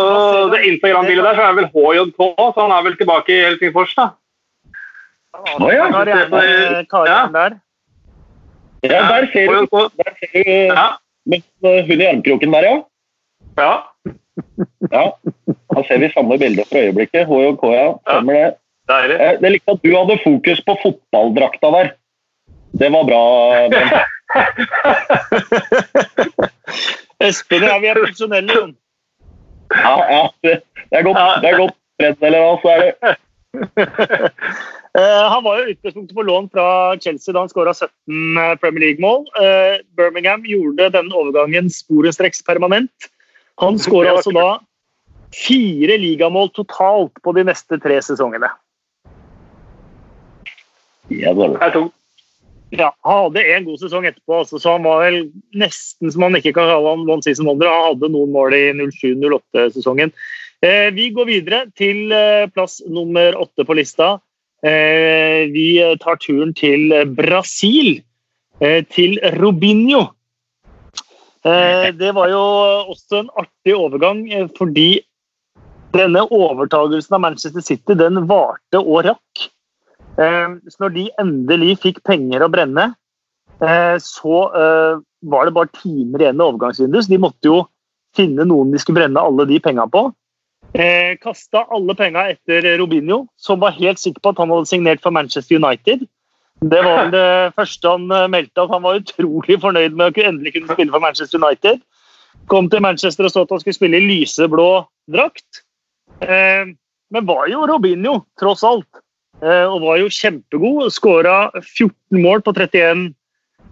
[0.50, 4.08] det Instagram-bildet der, så er vel HJK, så han er vel tilbake i Helsingfors, da?
[5.38, 5.86] Å ja.
[5.94, 7.54] Karrieren der.
[8.82, 10.88] Ja, der ser du, der ser du ja.
[11.30, 12.74] med hun i armkroken der, ja.
[13.60, 13.72] Ja.
[14.90, 15.04] ja.
[15.46, 17.30] Da ser vi samme bilde for øyeblikket.
[17.30, 17.88] HJK, ja.
[18.02, 18.50] Stemmer det.
[18.90, 19.18] Deilig.
[19.22, 21.92] Jeg likte at du hadde fokus på fotballdrakta der.
[22.72, 23.22] Det var bra.
[27.22, 28.72] Espen og jeg, vi er profesjonelle, Jon.
[29.76, 30.22] Ja, ja.
[30.42, 30.54] Det
[30.98, 31.20] er godt.
[31.42, 31.76] Det er godt.
[32.02, 32.92] eller av oss er det.
[34.96, 36.66] Uh, han var jo utgangspunktet på lån fra
[37.00, 37.90] Chelsea da han skåra 17
[38.40, 39.24] eh, Premier League-mål.
[39.36, 43.10] Uh, Birmingham gjorde denne overgangen sporenstreks permanent.
[43.62, 44.48] Han skåra altså da
[45.32, 48.50] fire ligamål totalt på de neste tre sesongene.
[51.12, 51.96] Ja, det er tungt.
[52.72, 55.18] Ja, Han hadde en god sesong etterpå, altså, så han var vel
[55.60, 57.68] nesten som han ikke kan kalle han one season wonder.
[57.68, 60.14] Han hadde noen mål i 07-08-sesongen.
[60.64, 64.14] Eh, vi går videre til eh, plass nummer åtte på lista.
[64.64, 65.68] Eh, vi
[66.00, 67.98] tar turen til Brasil,
[68.62, 70.06] eh, til Robinho.
[71.44, 72.42] Eh, det var jo
[72.94, 75.02] også en artig overgang, eh, fordi
[75.92, 79.48] denne overtagelsen av Manchester City den varte og rakk.
[80.20, 82.90] Eh, så når de endelig fikk penger å brenne,
[83.64, 87.60] eh, så eh, var det bare timer igjen i overgangsvinduet, så de måtte jo
[88.16, 90.10] finne noen de skulle brenne alle de penga på.
[91.20, 95.12] Kasta alle penga etter Robinho, som var helt sikker på at han hadde signert for
[95.12, 96.04] Manchester United.
[96.64, 97.24] Det var det
[97.58, 101.42] første han meldte, at han var utrolig fornøyd med å endelig kunne spille for Manchester
[101.42, 101.82] United.
[102.52, 104.68] Kom til Manchester og så at han skulle spille i lyseblå
[105.12, 105.60] drakt.
[106.24, 109.02] Men var jo Robinho, tross alt.
[109.40, 110.86] Eh, og var jo kjempegod.
[110.94, 113.08] Skåra 14 mål på 31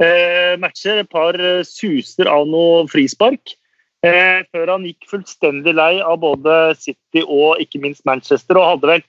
[0.02, 1.02] eh, matcher.
[1.04, 3.56] Et par eh, suser av noe frispark.
[4.00, 8.56] Før han gikk fullstendig lei av både City og ikke minst Manchester.
[8.56, 9.02] og hadde vel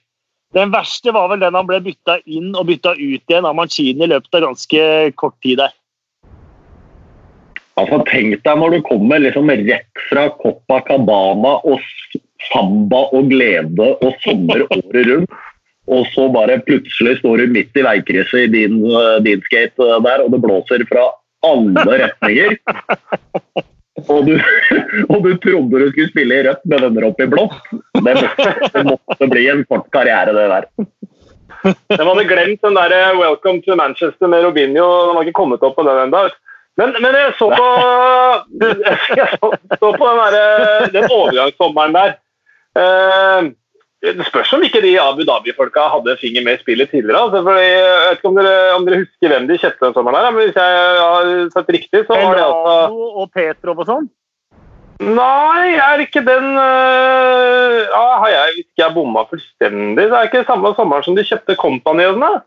[0.52, 4.04] Den verste var vel den han ble bytta inn og bytta ut igjen av Mancini
[4.04, 4.82] i løpet av ganske
[5.16, 5.72] kort tid der.
[7.80, 11.80] Altså, Tenk deg når du kommer liksom rett fra Copacabana og
[12.50, 15.40] samba og glede og sommer året rundt
[15.90, 19.98] og så bare plutselig står du midt i veikrysset i din, eh, din skate eh,
[20.04, 21.08] der, og det blåser fra
[21.42, 22.56] alle retninger.
[24.08, 24.32] Og du,
[25.12, 27.58] og du trodde du skulle spille i rødt, men ender opp i blått.
[27.92, 30.64] Det måtte, det måtte bli en kort karriere, det der.
[31.92, 34.88] De hadde glemt den der eh, 'Welcome to Manchester' med Robinho.
[35.06, 36.24] De har ikke kommet opp på den ennå.
[36.80, 37.68] Men, men, jeg så på,
[39.20, 42.14] jeg så, så på den, der, den overgangssommeren der.
[42.72, 43.52] Uh,
[44.02, 47.20] det spørs om ikke de Abu Dhabi-folka hadde finger med i spillet tidligere.
[47.22, 50.18] Altså, for jeg vet ikke om dere, om dere, husker hvem de kjøpte den sommeren,
[50.18, 52.74] her, men hvis jeg har sett riktig, så var det altså
[53.22, 54.10] og Petrov og sånn?
[55.02, 60.04] Nei, er ikke den uh, ja, Har jeg hvis ikke jeg bomma fullstendig?
[60.04, 62.42] så er det ikke samme sommeren som de kjøpte Company og sånn?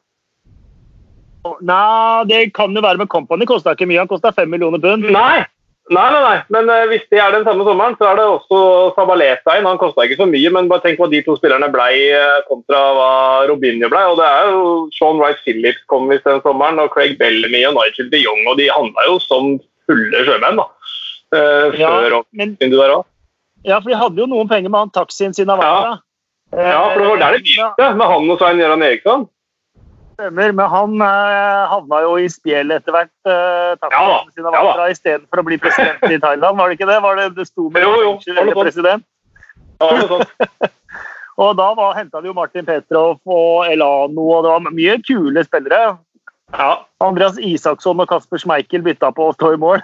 [1.68, 3.46] Nei, det kan jo være med Company.
[3.48, 4.00] Kosta ikke mye.
[4.02, 5.06] Han kosta fem millioner pund.
[5.14, 5.44] Nei,
[5.94, 6.38] Nei, nei, nei.
[6.50, 8.60] Men uh, hvis det er den samme sommeren, så er det også
[8.96, 9.68] Sabaleta inn.
[9.70, 12.80] Han kosta ikke så mye, men bare tenk hva de to spillerne ble uh, kontra
[12.98, 13.10] hva
[13.52, 14.02] Robinho ble.
[14.10, 14.64] Og det er jo
[14.96, 18.42] Sean Wright Phillips kom visst den sommeren, og Craig Bellamy og Nigel de Jong.
[18.50, 19.52] Og de handla jo som
[19.86, 20.66] fulle sjømenn, da.
[21.36, 23.10] Uh, ja, før men, du der også.
[23.66, 25.96] Ja, for de hadde jo noen penger med han taxien sin av ja.
[26.54, 29.30] ja, for det var der det begynte, med han og Svein Gøran Eriksson.
[30.16, 33.12] Stemmer, men han eh, havna jo i spjeld etter hvert.
[33.28, 34.88] Eh, ja, sin ja.
[34.88, 37.02] Istedenfor å bli president i Thailand, var det ikke det?
[37.04, 39.04] Var det, det sto med jo, jo, eller president?
[39.82, 40.70] Ja, det sånn.
[41.44, 45.98] og da henta de jo Martin Petrov og Elano, og det var mye kule spillere.
[46.56, 46.72] Ja.
[47.04, 49.84] Andreas Isaksson og Kasper Schmeichel bytta på å stå i mål.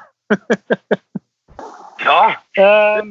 [2.05, 2.21] ja.
[2.61, 3.03] Eh,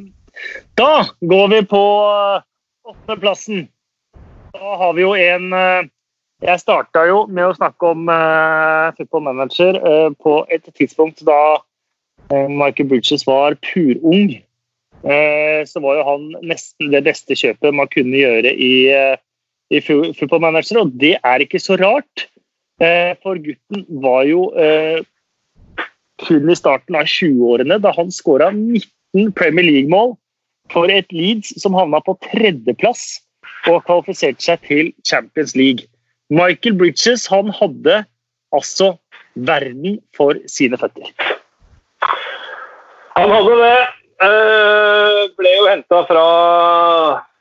[0.74, 2.42] da går vi på eh,
[2.88, 3.66] åttendeplassen.
[4.54, 5.88] Da har vi jo en eh,
[6.40, 11.40] jeg starta jo med å snakke om uh, football manager uh, på et tidspunkt da
[11.60, 14.38] uh, Michael Bridges var purung.
[15.04, 18.72] Uh, så var jo han nesten det beste kjøpet man kunne gjøre i,
[19.70, 22.28] i football manager, og det er ikke så rart.
[23.20, 24.46] For gutten var jo
[26.24, 30.14] kun i starten av 20-årene da han skåra 19 Premier League-mål
[30.72, 33.20] for et Leeds som havna på tredjeplass
[33.68, 35.90] og kvalifiserte seg til Champions League.
[36.30, 38.04] Michael Bridges han hadde
[38.54, 38.94] altså
[39.34, 41.10] verden for sine føtter.
[43.18, 43.80] Han hadde det.
[44.20, 46.24] Eh, ble jo henta fra,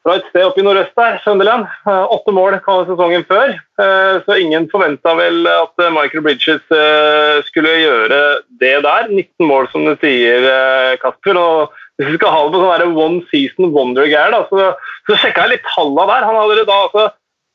[0.06, 1.68] fra, et sted oppe i nordøst der, Sunderland.
[1.84, 3.52] Eh, åtte mål kom sesongen før,
[3.84, 8.22] eh, så ingen forventa vel at Michael Bridges eh, skulle gjøre
[8.64, 9.12] det der.
[9.12, 11.38] 19 mål, som du sier, eh, Kasper.
[11.38, 14.74] og hvis vi skal ha det på sånn one season wonder-gær, så,
[15.04, 16.28] så sjekka jeg litt tallene der.
[16.32, 17.10] Han hadde det da, altså,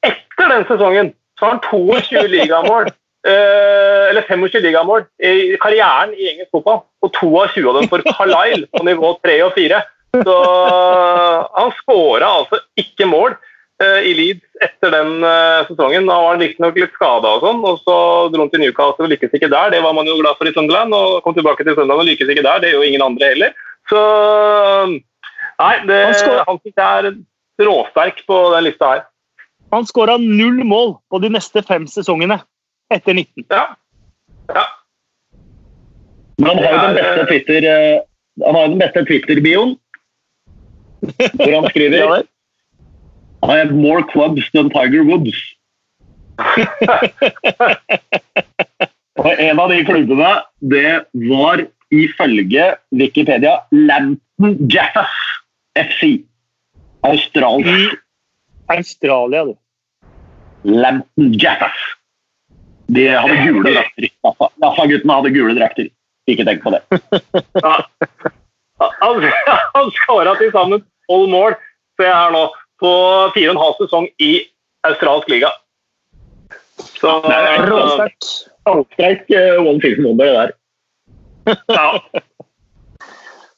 [0.04, 2.88] Etter den sesongen så har han 22 ligamål
[3.24, 6.82] Eh, eller 25 ligamål i karrieren i engelsk fotball.
[7.00, 9.80] Og 22 av dem for Carlisle på nivå 3 og 4.
[10.14, 10.34] Så
[11.54, 13.32] han skåra altså ikke mål
[13.82, 15.24] uh, i Leeds etter den
[15.70, 16.06] sesongen.
[16.06, 17.96] Da var han riktignok litt skada og sånn, og så
[18.30, 19.72] dro han til Newcastle og lykkes ikke der.
[19.74, 22.30] Det var man jo glad for i Sunderland, og kom tilbake til Sunderland og lykkes
[22.30, 22.62] ikke der.
[22.62, 23.58] Det gjør jo ingen andre heller.
[23.90, 24.04] Så
[25.54, 25.98] Nei, det,
[26.48, 27.12] han jeg er
[27.62, 29.04] råsterk på den lista her.
[29.72, 32.40] Han skåra null mål på de neste fem sesongene
[32.92, 33.46] etter 19.
[33.48, 33.66] Ja.
[34.48, 34.64] ja.
[36.38, 38.02] Men han har jo den beste Twitter eh,
[38.42, 39.76] han har den beste Twitter-bioen.
[41.34, 42.22] Hvor han skriver
[43.44, 45.36] I have more clubs than Tiger Woods.
[49.24, 55.14] Og en av de klubbene, det var ifølge Wikipedia Lampton Jaffas
[55.78, 56.02] FC.
[57.04, 58.00] Australsk.
[58.72, 59.54] Australia, du.
[60.64, 61.76] Lampton Jaffas.
[62.86, 64.08] De hadde gule drakter.
[64.62, 65.90] Jaffa-guttene hadde gule drakter.
[66.30, 66.82] Ikke tenk på det.
[67.60, 67.76] Ja.
[69.00, 69.24] Han,
[69.76, 71.56] han skåra til sammen tolv mål
[71.98, 72.44] ser jeg her nå,
[72.82, 72.90] på
[73.36, 74.32] fire og en halv sesong i
[74.88, 75.52] australsk liga.
[76.98, 77.20] Så
[78.64, 79.28] Råsterk.
[79.28, 80.50] Uh, one season wonder, det der.
[81.68, 81.86] Ja.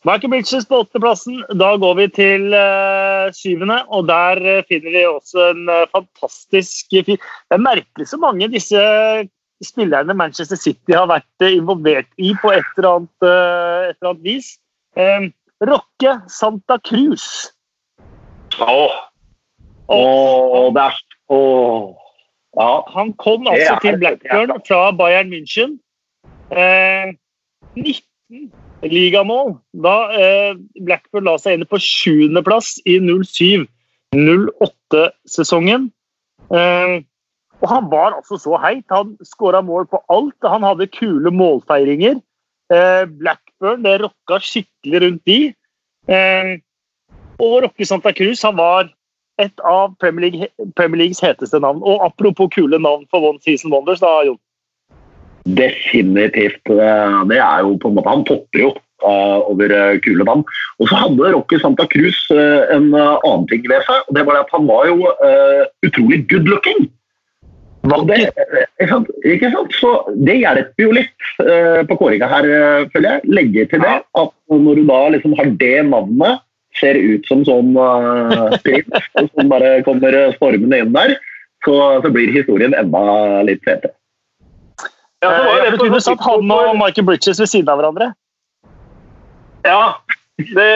[0.07, 1.41] Michael Bridges på åttendeplassen.
[1.59, 6.95] Da går vi til uh, syvende, og der uh, finner vi også en uh, fantastisk
[6.95, 7.19] Det
[7.51, 8.79] er merkelig så mange disse
[9.65, 14.51] spillerne Manchester City har vært involvert i på et eller annet, et eller annet vis.
[15.65, 17.25] Rocke Santa Cruz.
[18.61, 18.93] Åh,
[19.89, 20.69] oh.
[20.77, 21.01] det er
[21.33, 21.97] oh.
[22.61, 22.69] ja.
[22.99, 25.79] Han kom altså til Blackburn fra Bayern München.
[27.75, 29.55] 19 ligamål.
[29.73, 35.91] Da eh, Blackburn la seg inn på sjuendeplass i 07-08-sesongen.
[36.53, 37.03] Eh,
[37.57, 38.85] og han var altså så heit.
[38.93, 40.37] Han skåra mål på alt.
[40.45, 42.17] Han hadde kule målfeiringer.
[42.73, 45.41] Eh, Blackburn det rocka skikkelig rundt de.
[46.09, 46.59] Eh,
[47.43, 48.85] og Rocke Santa Cruz han var
[49.39, 51.83] et av Premier, League, Premier, Leagues heteste navn.
[51.85, 54.39] Og apropos kule navn for One Season Wonders, da, Jon?
[55.47, 56.65] Definitivt.
[56.67, 58.73] Eh, det er jo på en måte Han topper jo
[59.05, 60.43] uh, over uh, kule navn.
[60.81, 64.03] Og så hadde Rocky Santa Cruz uh, en annen ting ved seg.
[64.09, 65.13] og det var at Han var jo
[65.87, 66.89] utrolig good looking.
[67.87, 69.11] Det, ikke, sant?
[69.23, 69.77] ikke sant?
[69.79, 69.91] Så
[70.27, 71.27] det hjelper jo litt
[71.87, 72.49] på kåringa her,
[72.91, 73.31] føler jeg.
[73.31, 76.43] Legge til det at når du da liksom har det navnet,
[76.81, 77.71] ser ut som sånn
[78.67, 81.15] prins som bare kommer stormende inn der,
[81.63, 83.05] så, så blir historien enda
[83.47, 83.95] litt fetere.
[85.25, 88.11] Ja, det var jo det du satt han og Michael Bridges ved siden av hverandre.
[89.67, 89.97] Ja.
[90.37, 90.69] Det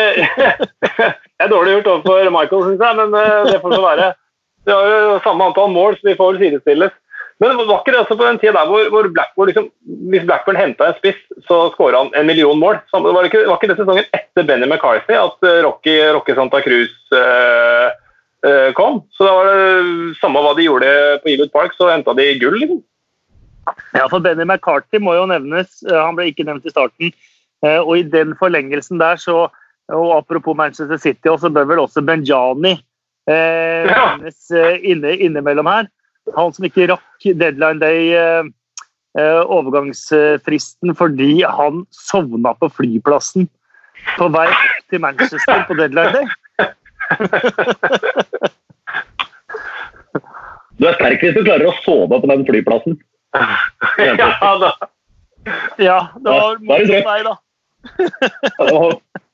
[1.43, 4.09] er dårlig gjort overfor Michael, syns jeg, men eh, det får så være.
[4.65, 6.97] Vi har jo samme antall mål, så vi får vel sidestilles.
[7.41, 9.71] Men det var ikke det også på den tida der hvor, hvor Blackburn liksom,
[10.13, 12.77] hvis Blackburn henta en spiss, så skåra han en million mål?
[12.93, 16.61] Det var ikke, var ikke det sesongen etter Benny McCarthy at eh, Rocky, Rocky Santa
[16.61, 17.87] Cruz eh,
[18.45, 19.01] eh, kom?
[19.17, 20.93] Så da var det samme hva de gjorde
[21.25, 22.83] på Ewood Park, så henta de gull, liksom.
[23.95, 25.81] Ja, for Benny McCarthy må jo nevnes.
[25.89, 27.13] Han ble ikke nevnt i starten.
[27.67, 29.49] Eh, og i den forlengelsen der, så
[29.91, 32.77] og Apropos Manchester City, så bør vel også Benjani
[33.27, 34.05] eh, ja.
[34.23, 35.89] Eh, inne, innimellom her.
[36.37, 38.45] Han som ikke rakk deadline day, eh,
[39.19, 43.49] eh, overgangsfristen, fordi han sovna på flyplassen
[44.17, 46.27] på vei opp til Manchester på deadline day.
[50.81, 52.95] Du er sterk hvis du klarer å sove på den flyplassen.
[54.21, 54.73] ja da.
[55.81, 57.37] Ja, det var mot deg, da.
[57.97, 58.73] det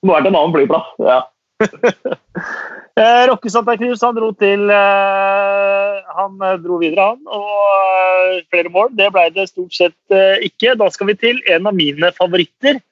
[0.06, 0.92] må vært en annen flyplass.
[1.02, 1.22] ja.
[3.00, 7.22] eh, Rokke Santa han dro til eh, Han eh, dro videre, han.
[7.26, 8.92] Og flere mål.
[8.98, 10.76] Det ble det stort sett ikke.
[10.76, 12.82] Da skal vi til en av mine favoritter,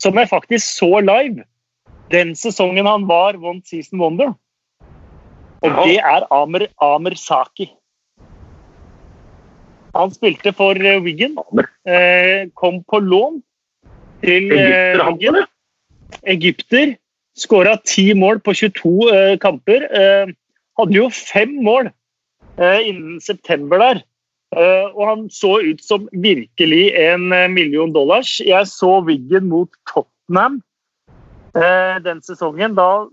[0.00, 1.44] som jeg faktisk så live
[2.12, 4.34] den sesongen han var One Season Wonder.
[5.64, 7.70] Og det er Amer, Amer Saki.
[9.94, 11.36] Han spilte for eh, Wiggen.
[11.86, 13.40] Eh, kom på lån
[14.24, 15.44] til Wiggen.
[16.26, 16.96] Egypter.
[17.34, 19.86] Skåra ti mål på 22 eh, kamper.
[19.90, 20.34] Eh,
[20.78, 21.90] hadde jo fem mål
[22.58, 24.02] eh, innen september der.
[24.54, 28.36] Eh, og han så ut som virkelig en eh, million dollars.
[28.42, 30.60] Jeg så Wiggen mot Tottenham
[31.58, 32.78] eh, den sesongen.
[32.78, 33.06] Da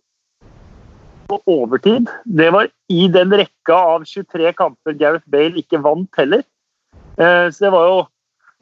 [1.32, 2.10] på overtid.
[2.26, 6.44] Det var i den rekka av 23 kamper Gareth Bale ikke vant heller.
[7.19, 8.00] Eh, så det var jo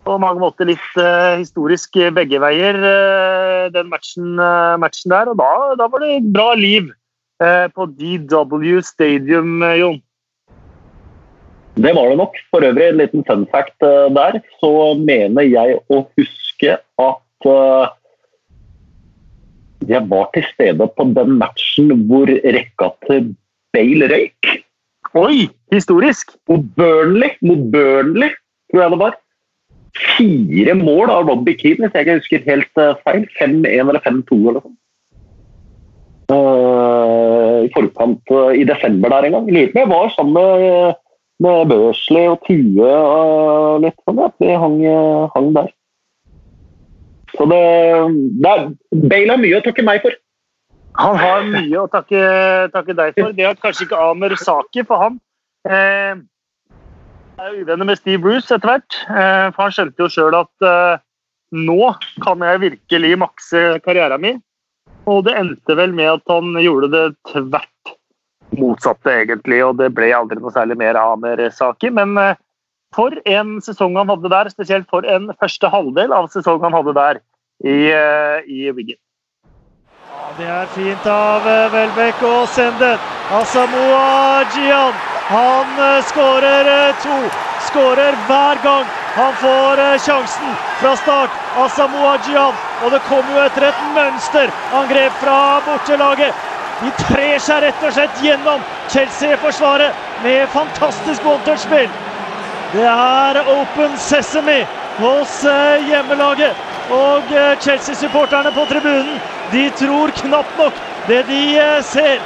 [0.08, 4.36] på mange måter litt eh, historisk begge veier, eh, den matchen,
[4.82, 5.32] matchen der.
[5.32, 6.94] Og da, da var det bra liv
[7.40, 10.02] på DW Stadium, Jon.
[11.80, 12.34] Det var det nok.
[12.52, 17.48] For øvrig, en liten fun fact der, så mener jeg å huske at
[19.88, 23.32] jeg var til stede på den matchen hvor rekka til
[23.72, 24.52] Bale røyk.
[25.18, 26.36] Oi, historisk!
[26.50, 28.30] Mot Burnley, mot Burnley,
[28.70, 29.16] tror jeg det var.
[29.98, 33.26] Fire mål av Robbie Keane, hvis jeg ikke husker helt eh, feil.
[33.40, 34.78] 5-1 eller 5-2 eller sånt.
[36.30, 39.50] Eh, I forkant uh, i desember der en gang.
[39.50, 41.02] Lurer på om jeg var sammen med,
[41.42, 44.22] med Børsley og Tue og litt sånn.
[44.30, 44.80] At vi hang,
[45.34, 45.74] hang der.
[47.34, 47.66] Så det,
[48.46, 48.70] det er,
[49.10, 50.14] Bale har mye å takke meg for.
[51.00, 52.24] Han har mye å takke,
[52.74, 53.36] takke deg for.
[53.36, 55.20] Det har kanskje ikke Amer Saki, for han
[55.70, 56.20] eh,
[57.40, 59.00] er uvenner med Steve Bruce etter hvert.
[59.08, 61.02] Eh, for han skjønte jo sjøl at eh,
[61.56, 61.94] nå
[62.26, 64.44] kan jeg virkelig makse karrieren min.
[65.10, 67.96] Og det endte vel med at han gjorde det tvert
[68.60, 69.64] motsatte, egentlig.
[69.66, 71.94] Og det ble aldri noe særlig mer Amer Saki.
[71.96, 72.38] Men eh,
[72.96, 76.98] for en sesong han hadde der, spesielt for en første halvdel av sesongen han hadde
[76.98, 77.22] der
[77.64, 79.00] i, eh, i Wiggen.
[80.10, 83.74] Det er fint av eh, Welbeck å sende den.
[84.56, 84.96] Gian.
[85.30, 87.18] Han eh, skårer eh, to.
[87.68, 91.38] Skårer hver gang han får sjansen fra start.
[91.62, 96.46] Asamoa Gian Og det kommer jo etter et mønsterangrep fra bortelaget.
[96.82, 101.90] De trer seg rett og slett gjennom Chelsea-forsvaret med fantastisk one-touch-spill.
[102.74, 104.64] Det er open sesame
[105.02, 105.42] hos
[105.90, 106.66] hjemmelaget.
[106.96, 109.20] Og Chelsea-supporterne på tribunen
[109.52, 110.74] de tror knapt nok
[111.08, 112.20] det de eh, ser.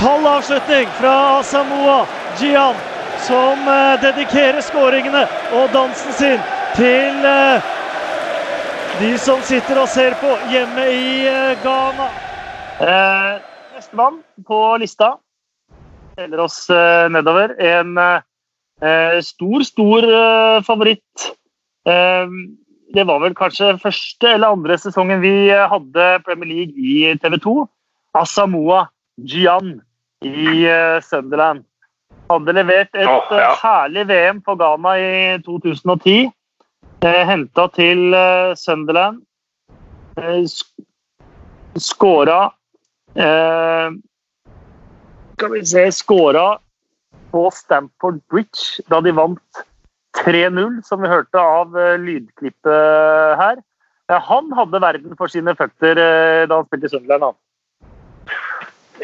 [0.00, 2.06] Kald avslutning fra Samoa
[2.38, 2.78] Gian,
[3.26, 5.24] som eh, dedikerer skåringene
[5.58, 6.44] og dansen sin
[6.76, 7.72] til eh,
[9.00, 11.26] de som sitter og ser på hjemme i
[11.64, 12.06] Ghana.
[12.80, 13.34] Eh,
[13.74, 15.16] Nestemann på lista
[16.20, 16.66] teller oss
[17.10, 17.54] nedover.
[17.60, 20.08] En eh, stor, stor
[20.66, 21.30] favoritt.
[21.88, 22.26] Eh,
[22.94, 27.38] det var vel kanskje første eller andre sesongen vi eh, hadde Premier League i TV
[27.42, 27.54] 2.
[28.18, 28.88] Asamoa
[29.22, 29.76] Gyan
[30.26, 31.62] i eh, Sunderland.
[32.30, 33.52] Hadde levert et oh, ja.
[33.52, 36.30] eh, herlig VM for Ghana i 2010.
[37.06, 38.14] Eh, Henta til
[38.58, 39.22] Sunderland.
[40.50, 40.84] Sk-
[41.80, 42.50] Skåra
[45.38, 46.58] Skal vi se Skåra
[47.30, 49.60] på Stamford Bridge da de vant
[50.18, 53.60] 3-0, som vi hørte av eh, lydklippet her.
[54.10, 57.38] Han hadde verden for sine føtter eh, da han spilte i Sunderland.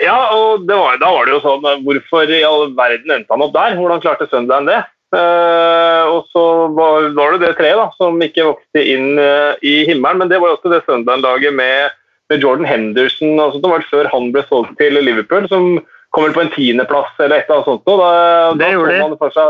[0.02, 3.32] Ja, og det var, da var det jo sånn eh, Hvorfor i all verden endte
[3.32, 3.76] han opp der?
[3.78, 4.82] Hvordan klarte Sunderland det?
[5.14, 6.42] Uh, og så
[6.74, 10.18] var, var det det treet da, som ikke vokste inn uh, i himmelen.
[10.20, 11.94] Men det var også det Sunderland-laget med,
[12.32, 15.78] med Jordan Henderson og sånt, det var før han ble solgt til Liverpool, som
[16.10, 17.86] kom vel på en tiendeplass eller et eller annet sånt.
[17.86, 18.10] Da,
[18.58, 19.46] Det da gjorde de.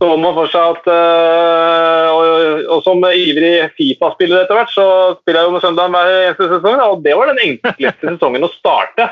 [0.00, 4.86] Så man for seg at øh, og, og som ivrig Fifa-spiller etter hvert, så
[5.18, 6.78] spiller jeg jo med søndagen hver eneste sesong.
[6.86, 9.10] Og det var den enkleste sesongen å starte.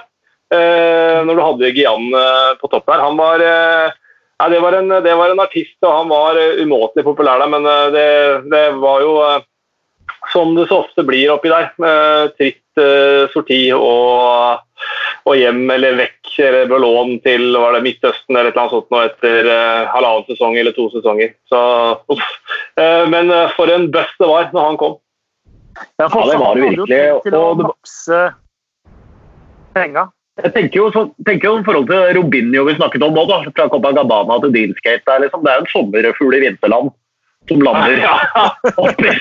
[0.49, 3.05] øh, når du hadde Gian øh, på topp der.
[3.05, 3.45] Han var
[4.39, 7.65] Nei, det var, en, det var en artist, og han var umåtelig populær der, men
[7.91, 8.05] det,
[8.47, 9.17] det var jo
[10.31, 11.73] som det så ofte blir oppi der.
[12.39, 12.79] Tritt
[13.35, 14.63] sorti og,
[15.27, 18.75] og hjem eller vekk eller på lån til var det Midtøsten eller et eller annet
[18.77, 21.33] sånt nå etter uh, halvannen sesong eller to sesonger.
[21.51, 21.63] Så.
[22.79, 24.95] Eh, men eh, for en buzz det var når han kom.
[25.99, 28.21] Ja, for Ja, det var det virkelig, Til og det var- makse
[29.75, 30.09] penga.
[30.39, 33.41] Jeg tenker jo, så, tenker jo i forhold til Robinho vi snakket om nå, da,
[33.51, 35.03] fra Copacabana til Deanscape.
[35.03, 36.93] Det er, liksom, det er en sommerfugl i vinterland
[37.49, 38.05] som lander
[38.85, 39.15] oppi,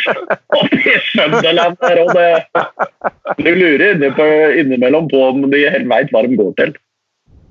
[0.59, 2.01] oppi Sunderland der.
[2.03, 2.27] Og det,
[3.39, 4.27] du lurer inne på,
[4.61, 6.75] innimellom på om de helt veit hva de går til.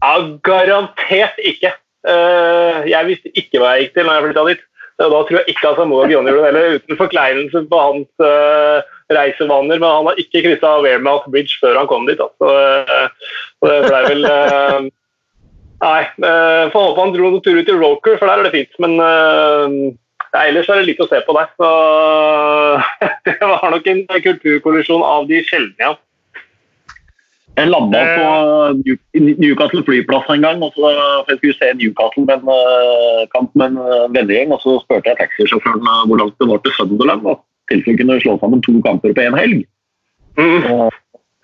[0.07, 1.73] Ja, garantert ikke.
[2.07, 4.67] Eh, jeg visste ikke hva jeg gikk til når jeg flytta dit.
[4.97, 8.79] Og Da tror jeg ikke Asamoah Gyan gjorde det heller, uten forkleinelse på hans uh,
[9.13, 9.77] reisevaner.
[9.77, 12.23] Men han har ikke kryssa Wearmouth Bridge før han kom dit.
[12.23, 12.55] Altså.
[13.61, 14.89] Så, det ble vel uh,
[15.83, 16.03] Nei.
[16.17, 18.81] Uh, Får håpe han dro noen ut i Roker, for der er det fint.
[18.81, 19.93] Men uh,
[20.47, 21.53] ellers er det litt å se på der.
[21.61, 21.71] Så
[23.29, 25.93] det var nok en kulturkollisjon av de sjeldne, ja.
[27.57, 28.25] Jeg landa på
[29.41, 30.63] Newcastle flyplass en gang.
[30.63, 30.91] og så
[31.29, 32.49] Jeg skulle se Newcastle med en
[33.35, 33.79] kamp med en
[34.15, 34.53] vennegjeng.
[34.53, 37.27] og Så spurte jeg taxisjåføren hvor langt det var til Sunderland.
[37.27, 37.41] og
[37.71, 39.65] tilfelle kunne slå sammen to kamper på én helg.
[40.39, 40.91] Mm.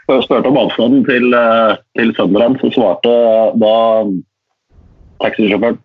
[0.09, 1.27] Og spurte om avstanden til,
[1.97, 3.13] til Sunderland, så svarte
[3.63, 3.75] da
[5.25, 5.81] taxisjåføren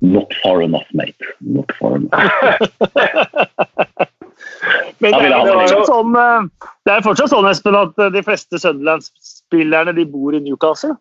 [0.00, 1.24] Not far enough, mate.
[1.40, 2.22] Not far enough.
[4.98, 8.58] Men det er, jo sånn, eh, det er fortsatt sånn, Espen, at eh, de fleste
[8.58, 10.96] Sunderland-spillerne de bor i Newcastle?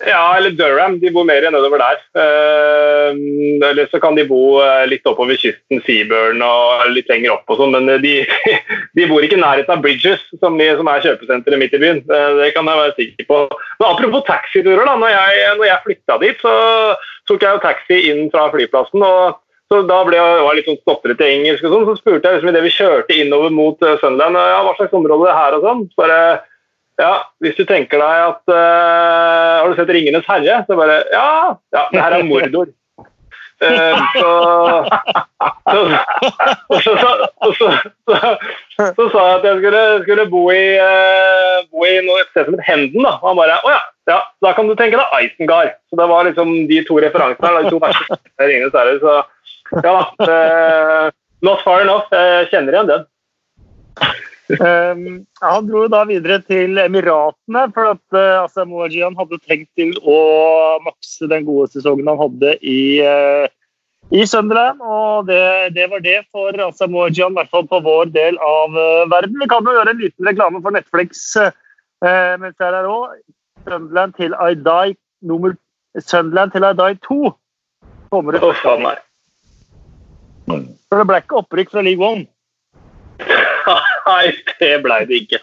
[0.00, 0.94] Ja, eller Durham.
[1.00, 1.98] De bor mer nedover der.
[2.16, 3.18] Eh,
[3.68, 7.76] eller så kan de bo litt oppover kysten, Seaburn og litt lenger opp og sånn,
[7.76, 8.14] men de,
[8.96, 12.02] de, bor ikke i nærheten av Bridges, som, som er kjøpesenteret midt i byen.
[12.08, 13.44] Det kan jeg være sikker på.
[13.80, 14.96] Men apropos taxiturer, da.
[15.00, 16.56] Når jeg, når jeg flytta dit, så
[17.28, 19.04] tok jeg jo taxi inn fra flyplassen.
[19.04, 22.38] og så Da ble jeg, var litt sånn stotrete engelsk, og sånn, så spurte jeg
[22.38, 25.58] liksom idet vi kjørte innover mot uh, Sunderland ja, hva slags område det er her
[25.58, 25.84] og sånn.
[26.00, 26.18] bare,
[27.00, 27.12] ja,
[27.44, 31.86] Hvis du tenker deg at uh, Har du sett 'Ringenes herre?' Så bare Ja, ja
[31.94, 32.74] det her er Mordor.
[33.60, 34.30] Uh, så,
[35.70, 35.80] så,
[37.44, 37.66] så,
[38.96, 42.48] så, sa jeg at jeg skulle, skulle bo i, uh, bo i noe, et sted
[42.48, 43.04] som het Henden.
[43.04, 45.76] da, og Han bare 'Å ja, ja, da kan du tenke deg Isengard'.
[45.90, 47.62] Så Det var liksom de to referansene.
[47.62, 48.98] De to herre.
[49.04, 49.22] så
[49.70, 51.06] ja, uh,
[51.46, 52.10] not far enough.
[52.12, 53.06] Jeg kjenner igjen den.
[54.58, 55.02] Um,
[55.38, 60.18] han dro da videre til Emiratene, for at uh, Asamoah Wajian hadde tenkt til å
[60.82, 63.46] makse den gode sesongen han hadde i, uh,
[64.10, 64.82] i Sunderland.
[64.82, 65.42] Og det,
[65.76, 69.38] det, var det for Asamoah Wajian, i hvert fall på vår del av uh, verden.
[69.38, 71.28] Vi kan jo gjøre en liten reklame for Netflix
[72.00, 73.18] mens jeg er her òg.
[73.68, 74.94] Sunderland til I Die
[75.28, 75.52] nummer
[76.00, 77.18] Sunderland til I Die 2
[78.08, 78.40] kommer det.
[78.40, 78.96] Oh,
[80.90, 82.26] for det ble ikke opprykk fra League One.
[84.10, 84.26] Nei,
[84.60, 85.40] det ble det ikke.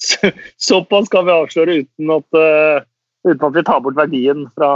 [0.00, 2.84] Så, såpass kan vi avsløre uten at, uh,
[3.28, 4.70] uten at vi tar bort verdien fra,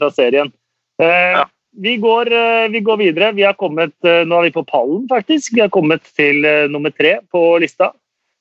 [0.00, 0.52] fra serien.
[1.00, 1.44] Uh, ja.
[1.80, 3.32] vi, går, uh, vi, går, videre.
[3.38, 5.54] Vi har kommet, nå er vi på pallen, faktisk.
[5.56, 7.92] Vi har kommet til nummer tre på lista.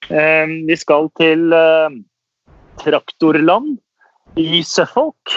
[0.09, 1.51] vi skal til
[2.79, 3.77] traktorland
[4.39, 5.35] i Suffolk.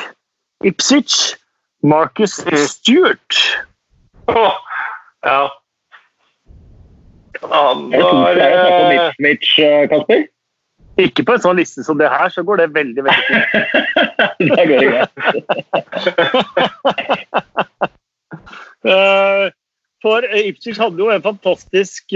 [0.65, 1.35] Ipswich.
[1.83, 2.39] Marcus
[2.71, 3.35] Stewart.
[4.27, 4.53] Oh,
[5.25, 5.63] ja.
[7.43, 10.27] Han var uh, Mitch, uh, Kasper?
[11.01, 13.47] Ikke på en sånn liste som det her, så går det veldig, veldig fint.
[14.53, 15.13] da går det greit.
[18.87, 19.49] uh,
[20.05, 22.11] for Ipswich hadde jo en fantastisk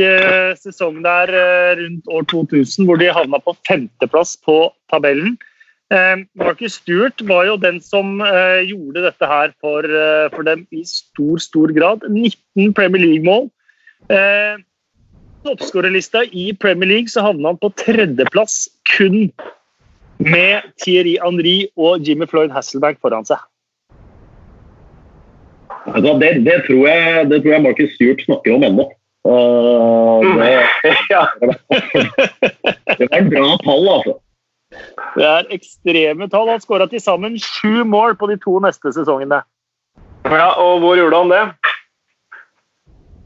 [0.59, 1.31] sesong der
[1.79, 4.57] rundt år 2000, hvor de havna på femteplass på
[4.91, 5.37] tabellen.
[5.87, 10.65] Eh, Marcus Stewart var jo den som eh, gjorde dette her for, eh, for, dem
[10.75, 12.03] i stor, stor grad.
[12.11, 13.47] 19 Premier League-mål.
[14.11, 14.59] Eh,
[15.47, 18.67] Toppskårerlista i Premier League så havna han på tredjeplass
[18.97, 19.31] kun
[20.19, 23.39] med Thierry Henry og Jimmy Floyd Hasselberg foran seg.
[25.87, 28.91] Altså, det, det, tror jeg, det, tror jeg, Marcus Stewart snakker om ennå.
[29.27, 30.51] Uh, det,
[32.99, 34.19] det var en bra tall, altså.
[35.17, 36.51] Det er ekstreme tall.
[36.51, 39.43] Han skåra til sammen sju mål på de to neste sesongene.
[40.27, 41.43] Ja, og hvor gjorde han det?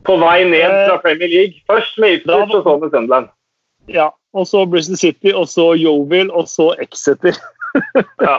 [0.05, 1.63] På vei ned fra eh, Premier League.
[1.71, 3.31] Først med Ipswich, og så med Sunderland.
[3.89, 7.37] Ja, og så Bristol City, og så Yeovil, og så Exeter.
[8.27, 8.37] ja.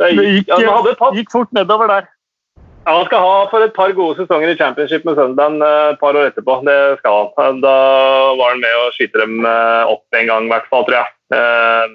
[0.00, 2.10] Det gikk, det gikk, gikk fort nedover der.
[2.82, 6.00] Ja, Han skal ha for et par gode sesonger i championship med Sunderland eh, et
[6.00, 6.58] par år etterpå.
[6.66, 7.60] Det skal han.
[7.62, 7.74] Da
[8.38, 11.14] var han med å skyte dem eh, opp en gang, i hvert fall, tror jeg.
[11.32, 11.94] Eh,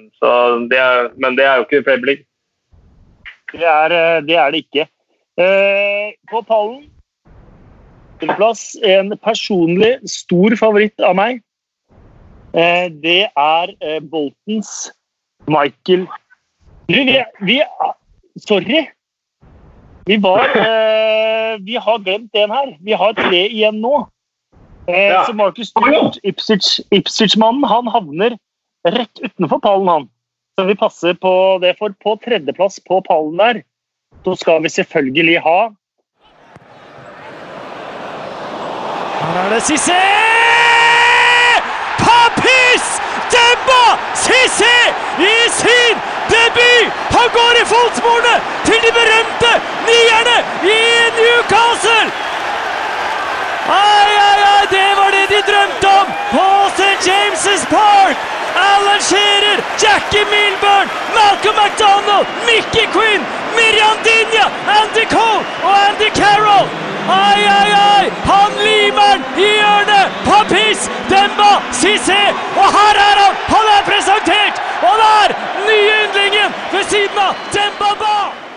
[0.70, 2.24] det er, men det er jo ikke Premier League.
[3.52, 4.88] Det er, det er det ikke.
[6.28, 6.88] På pallen
[8.34, 11.38] plass en personlig stor favoritt av meg.
[12.52, 13.72] Det er
[14.10, 14.90] Boltons
[15.46, 16.08] Michael
[16.88, 17.62] vi, vi,
[18.36, 18.86] Sorry,
[20.06, 22.76] vi, var, eh, vi har glemt en her.
[22.80, 24.06] Vi har tre igjen nå.
[24.88, 25.12] Eh.
[25.26, 28.38] Så Marcus Stewart, Ipswich-mannen, han havner
[28.84, 30.08] rett utenfor pallen, han.
[30.56, 33.62] Så vi passer på det, for på tredjeplass på pallen der,
[34.24, 35.58] så skal vi selvfølgelig ha
[39.18, 39.98] Her er det Cissé!
[41.98, 42.86] Papis
[43.32, 44.78] Demba Cissé
[45.18, 46.00] i sin
[46.32, 46.90] debut!
[47.16, 49.52] Han går i fotsporene til de berømte
[49.90, 50.38] nierne
[50.72, 50.80] i
[51.18, 52.08] Newcastle!
[53.68, 56.48] Ai, ai, ai, det var det de drømte om på
[56.78, 56.98] St.
[57.10, 58.37] James' Park!
[58.74, 63.22] Alan Shearer, Jackie Milburn, Malcolm McDonald, Mickey Quinn,
[63.56, 64.46] Miriam Dinja,
[64.80, 66.68] Andy Cole og Andy Carroll.
[67.08, 68.04] Ai, ai, ai!
[68.30, 70.12] Han limer den i hjørnet!
[70.26, 72.24] Papis, Demba, Cissé!
[72.56, 73.38] Og her er han!
[73.54, 74.60] Han er presentert!
[74.82, 75.38] Og det er
[75.70, 78.47] nye yndlingen ved siden av Demba Ba!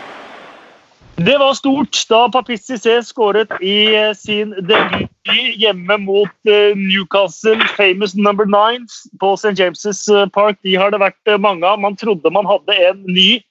[1.16, 7.60] Det var stort da Papis Cissé skåret i eh, sin debut hjemme mot eh, Newcastle,
[7.76, 9.52] famous number nines på St.
[9.60, 10.58] James' eh, Park.
[10.64, 11.82] De har det vært mange av.
[11.84, 13.42] Man trodde man hadde en ny.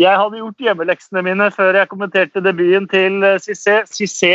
[0.00, 3.82] Jeg hadde gjort hjemmeleksene mine før jeg kommenterte debuten til Cissé.
[3.92, 4.34] Cissé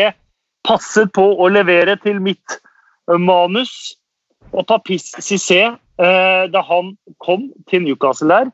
[0.68, 2.60] passet på å levere til mitt
[3.10, 3.96] manus.
[4.54, 5.64] Og Papis Cissé,
[5.98, 8.52] da han kom til Newcastle der,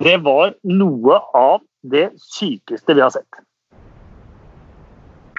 [0.00, 3.45] det var noe av det sykeste vi har sett.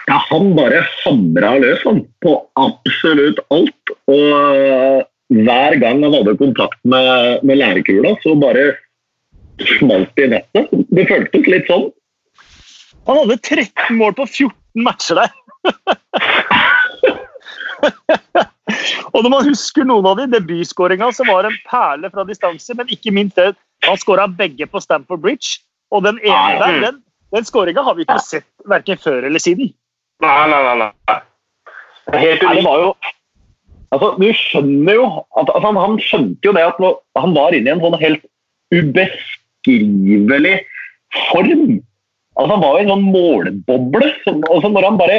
[0.08, 3.92] Ja, han bare hamra løs han, på absolutt alt.
[4.08, 5.02] Og eh,
[5.36, 8.70] hver gang han hadde kontakt med, med lærerkula, så bare
[9.78, 10.64] smalt det i nettet.
[10.96, 11.86] Det føltes litt sånn.
[13.08, 15.30] Han hadde 13 mål på 14 matcher der.
[19.12, 22.70] og når man husker noen av de, debutskåringa så var det en perle fra distanse,
[22.78, 23.50] men ikke minst det,
[23.84, 25.48] han skåra begge på Stamford Bridge.
[25.92, 26.96] Og den ene der, den,
[27.36, 29.68] den skåringa har vi ikke sett verken før eller siden.
[30.24, 30.90] Nei, nei, nei.
[31.08, 31.18] nei.
[32.18, 32.64] Helt unikt.
[32.66, 32.90] var jo
[33.88, 35.04] Altså, du skjønner jo
[35.40, 36.80] at altså, han, skjønte jo det at
[37.16, 38.26] han var inne i en sånn helt
[38.74, 40.58] ubeskrivelig
[41.30, 41.78] form.
[42.36, 44.10] Altså, han var jo en sånn målboble.
[44.26, 45.16] Som, altså, når han bare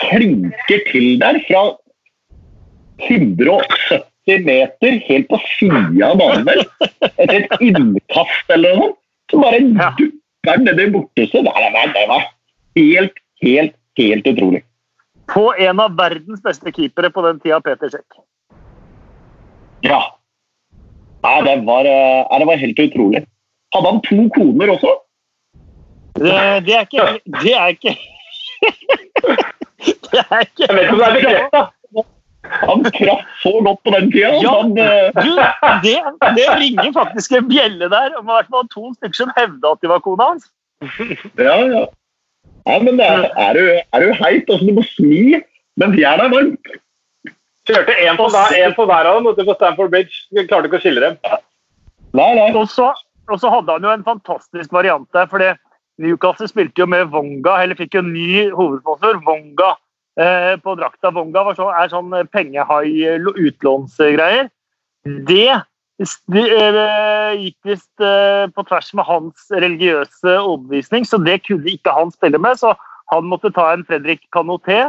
[0.00, 1.66] klinker til der fra
[3.10, 8.98] 170 meter helt på sida av banen etter et innkast eller noe sånt,
[9.32, 11.44] så bare dupper han nedi bortehuset.
[11.44, 12.26] Det, det var
[12.78, 14.64] helt, helt helt utrolig.
[15.32, 18.12] På en av verdens beste keepere på den tida, Peter Sjekk.
[19.86, 20.18] Ja.
[21.22, 23.26] Nei, det var, eh, det var helt utrolig.
[23.74, 24.90] Hadde han to koner også?
[26.18, 26.32] Det,
[26.66, 27.04] det er ikke
[27.42, 27.92] Det er ikke
[30.12, 31.60] Det er ikke Jeg vet ikke om det er bekrefta.
[32.42, 34.30] Han traff så godt på den tida.
[34.42, 34.80] Ja, han, du,
[35.86, 35.96] det,
[36.36, 39.80] det, ringer faktisk en bjelle der om i hvert fall to stykker som hevda at
[39.82, 40.44] de var kona hans.
[41.38, 41.82] Ja, ja.
[42.68, 45.40] Ja, men er, er, du, er du heit, altså du må smi
[45.80, 46.66] mens jernet er varmt.
[47.68, 50.14] Kjørte én på, hver, på hver av dem ute på Stamford Bridge.
[50.50, 51.14] Klarte ikke å skille dem.
[52.18, 52.48] Nei, nei.
[52.58, 52.88] Og så,
[53.30, 55.26] og så hadde han jo en fantastisk variant der.
[55.30, 55.48] fordi
[56.02, 59.70] Newcastle spilte jo med Vonga, eller fikk jo en ny hovedsponsor, Vonga,
[60.18, 61.08] eh, på drakta.
[61.14, 64.46] Vonga var så, er sånn pengehai-utlånsgreier.
[65.28, 65.52] Det
[66.32, 71.94] de eh, gikk visst eh, på tvers med hans religiøse overbevisning, så det kunne ikke
[71.94, 72.58] han spille med.
[72.60, 72.74] Så
[73.12, 74.86] han måtte ta en Fredrik Canoté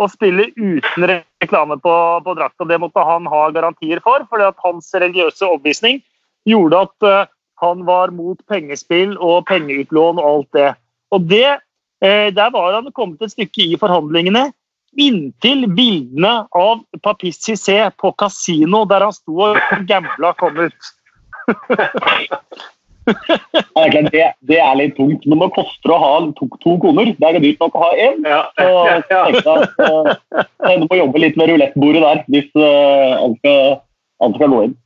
[0.00, 1.94] og spille uten reklame på,
[2.24, 2.66] på drakta.
[2.66, 6.00] Det måtte han ha garantier for, fordi at hans religiøse overbevisning
[6.48, 7.30] gjorde at uh,
[7.62, 10.72] han var mot pengespill og pengeutlån og alt det.
[11.14, 11.60] Og det,
[12.04, 14.48] Der var han kommet et stykke i forhandlingene
[14.96, 20.92] inntil bildene av Papis Cissé på kasino der han sto og gambla, kom ut.
[23.04, 27.12] det, det, er litt tungt, men det koster å ha to, to koner.
[27.18, 28.22] Det er dyrt nok å ha én.
[28.24, 28.44] Ja.
[28.56, 33.36] Så tenkte jeg at uh, du må jobbe litt med rulettbordet der hvis uh, alt,
[33.42, 33.76] skal,
[34.24, 34.78] alt, skal, gå inn.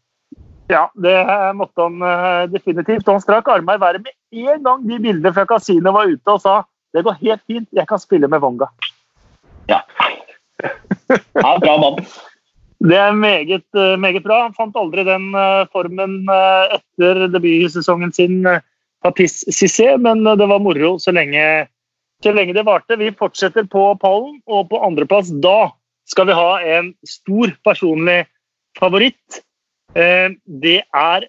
[0.68, 1.14] Ja, det
[1.56, 3.06] måtte han uh, definitivt.
[3.09, 6.42] Han strakk armene i været med en gang de bildene fra kasinoet var ute og
[6.44, 6.61] sa
[6.96, 8.70] det går helt fint, jeg kan spille med Vonga.
[9.68, 9.82] Ja.
[11.34, 12.02] ja bra mann.
[12.78, 14.42] Det er meget, eh, meget, bra.
[14.46, 18.44] Han fant aldri den eh, formen eh, etter debutsesongen sin,
[19.02, 21.68] Papis Cissé, men det var moro så lenge,
[22.18, 22.96] så lenge det varte.
[22.98, 25.70] Vi fortsetter på pallen, og på andreplass da
[26.10, 26.48] skal vi ha
[26.78, 28.24] en stor personlig
[28.74, 29.38] favoritt.
[29.94, 31.28] Det er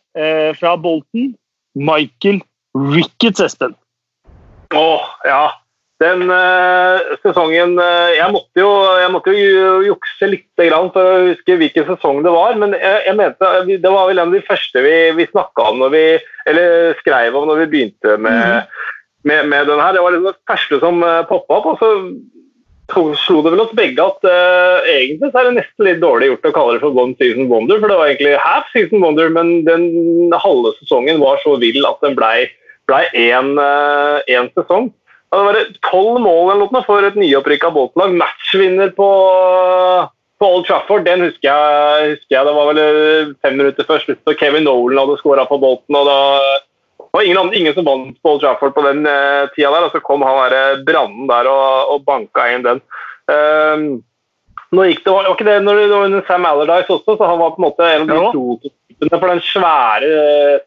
[0.57, 1.35] fra Bolten.
[1.77, 2.41] Michael
[2.73, 3.77] Ricketts, Espen.
[4.73, 4.87] Å,
[5.29, 5.43] ja.
[5.99, 8.69] Den uh, sesongen uh, jeg, måtte jo,
[9.01, 12.55] jeg, måtte jo, jukse litt for å huske hvilken sesong det var.
[12.61, 15.81] Men jeg, jeg mente det var vel en av de første vi, vi snakka om
[15.83, 16.03] når vi,
[16.47, 18.85] eller skrev om når vi begynte med, mm.
[19.27, 19.97] med, med den her.
[19.97, 21.67] Det var liksom det første som uh, eh, poppa opp.
[21.73, 25.99] og så slo det vel oss begge at uh, egentlig så er det nesten litt
[26.01, 27.81] dårlig gjort å kalle det for one season wonder.
[27.83, 31.99] For det var egentlig half season wonder, men den halve sesongen var så vill at
[32.07, 32.47] den blei
[32.87, 34.93] ble én uh, sesong.
[35.29, 38.15] Det var tolv mål eller noe for et nyopprykka Bolton-lag.
[38.17, 39.09] Matchvinner på,
[40.41, 44.01] på, Old Trafford, den husker jeg, husker jeg, Det var vel eh, fem minutter før
[44.01, 46.01] slutt, og Kevin Nolan hadde skåra på Bolton.
[46.01, 46.19] og da
[47.09, 49.93] det var ingen, ingen, som vant på Old Trafford på den eh, tida der, og
[49.93, 52.83] så kom han der eh, Brannen der og, og banka inn den.
[53.29, 53.87] Um,
[54.73, 57.41] nå gikk det, var ikke det når det var under Sam Allardyce også, så han
[57.41, 60.11] var på en måte en av de prototypene for den svære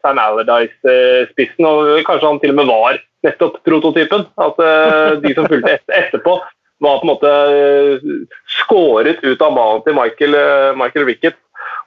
[0.03, 1.67] Sam Allardyce-spissen.
[1.67, 4.27] og Kanskje han til og med var nettopp prototypen.
[4.41, 6.37] At uh, de som fulgte et, etterpå,
[6.83, 11.39] var på en måte uh, skåret ut av malen til Michael, uh, Michael Rickett.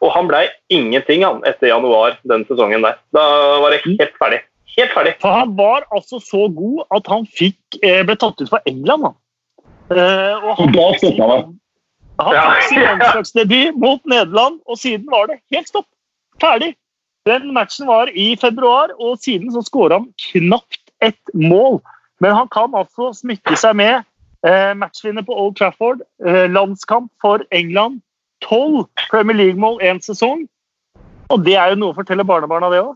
[0.04, 2.98] Og han blei ingenting han, etter januar den sesongen der.
[3.16, 3.24] Da
[3.62, 4.42] var det helt ferdig.
[4.76, 5.14] Helt ferdig.
[5.22, 9.08] For han var altså så god at han fikk, eh, ble tatt ut for England.
[9.08, 9.16] Han.
[9.96, 11.38] Eh, og, og da stoppa det.
[12.20, 15.88] Han fikk sin landslagsdebut mot Nederland, og siden var det helt stopp.
[16.42, 16.74] Ferdig.
[17.26, 21.80] Den matchen var i februar, og siden så skåra han knapt ett mål.
[22.20, 24.04] Men han kan altså smykke seg med
[24.46, 28.00] eh, matchvinner på Old Trafford, eh, landskamp for England,
[28.44, 30.46] tolv Premier League-mål én sesong.
[31.28, 32.94] Og det er jo noe å fortelle barnebarna, det òg.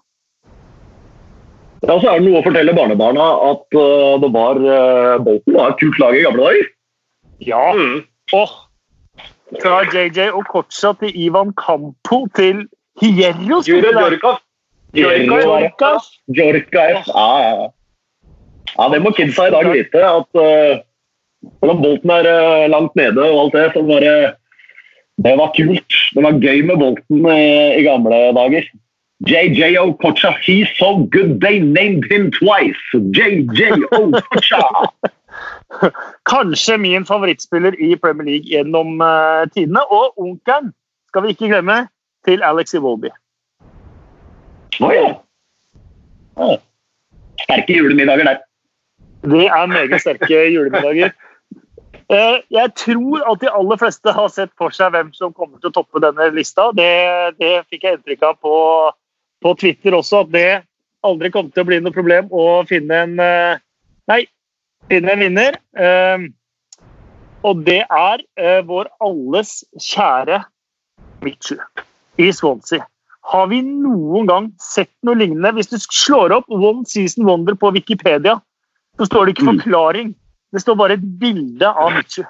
[1.81, 5.73] Ja, så er det noe å fortelle barnebarna at uh, det var uh, Bolton var
[5.73, 6.69] et kult lag i gamle dager.
[7.41, 7.63] Ja.
[7.73, 8.03] Mm.
[8.37, 8.49] Og
[9.63, 12.67] Fra JJ og Kocha til Ivan Campo til
[13.01, 13.63] Hierro.
[13.65, 14.37] Jorka
[17.01, 17.09] F.
[17.09, 17.71] Ja, ja.
[18.77, 20.05] Ja, det må kidsa i dag vite.
[20.05, 20.83] At uh,
[21.61, 24.15] Bolten er uh, langt nede og alt det, så var det
[25.21, 25.97] det var kult.
[26.15, 27.43] Det var gøy med Bolten i,
[27.77, 28.69] i gamle dager.
[29.29, 32.81] JJ Okocha, he's so good they named him twice.
[32.95, 34.63] JJ Okocha!
[36.31, 39.85] Kanskje min favorittspiller i Premier League gjennom uh, tidene.
[39.93, 40.73] Og onkelen
[41.09, 41.89] skal vi ikke glemme,
[42.25, 43.09] til Alex Iwobi.
[44.81, 45.15] Oh, ja.
[46.37, 46.57] oh.
[47.43, 48.41] Sterke julemiddager der.
[49.23, 51.13] Det er meget sterke julemiddager.
[52.11, 55.71] Eh, jeg tror at de aller fleste har sett for seg hvem som kommer til
[55.71, 56.71] å toppe denne lista.
[56.75, 56.91] Det,
[57.39, 58.55] det fikk jeg inntrykk av på,
[59.45, 60.49] på, Twitter også, at det
[61.07, 63.63] aldri kom til å bli noe problem å finne en eh,
[64.11, 64.25] Nei,
[64.91, 65.61] finne en vinner.
[65.79, 66.25] Eh,
[67.47, 68.25] og det er
[68.67, 70.41] vår alles kjære
[71.23, 71.55] Mitchu
[72.21, 72.83] i Swansea.
[73.31, 75.55] Har vi noen gang sett noe lignende?
[75.57, 78.41] Hvis du slår opp One Season Wonder på Wikipedia,
[79.01, 79.59] så står det ikke mm.
[79.59, 80.09] forklaring.
[80.53, 82.25] Det står bare et bilde av Mitchu.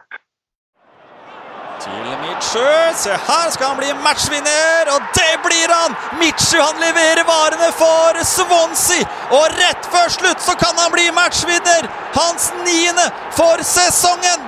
[1.83, 2.66] Til Mitchu.
[3.01, 5.97] Se her skal han bli matchvinner, og det blir han!
[6.21, 11.91] Mitchu han leverer varene for Swansea, og rett før slutt så kan han bli matchvinner!
[12.14, 14.47] Hans niende for sesongen!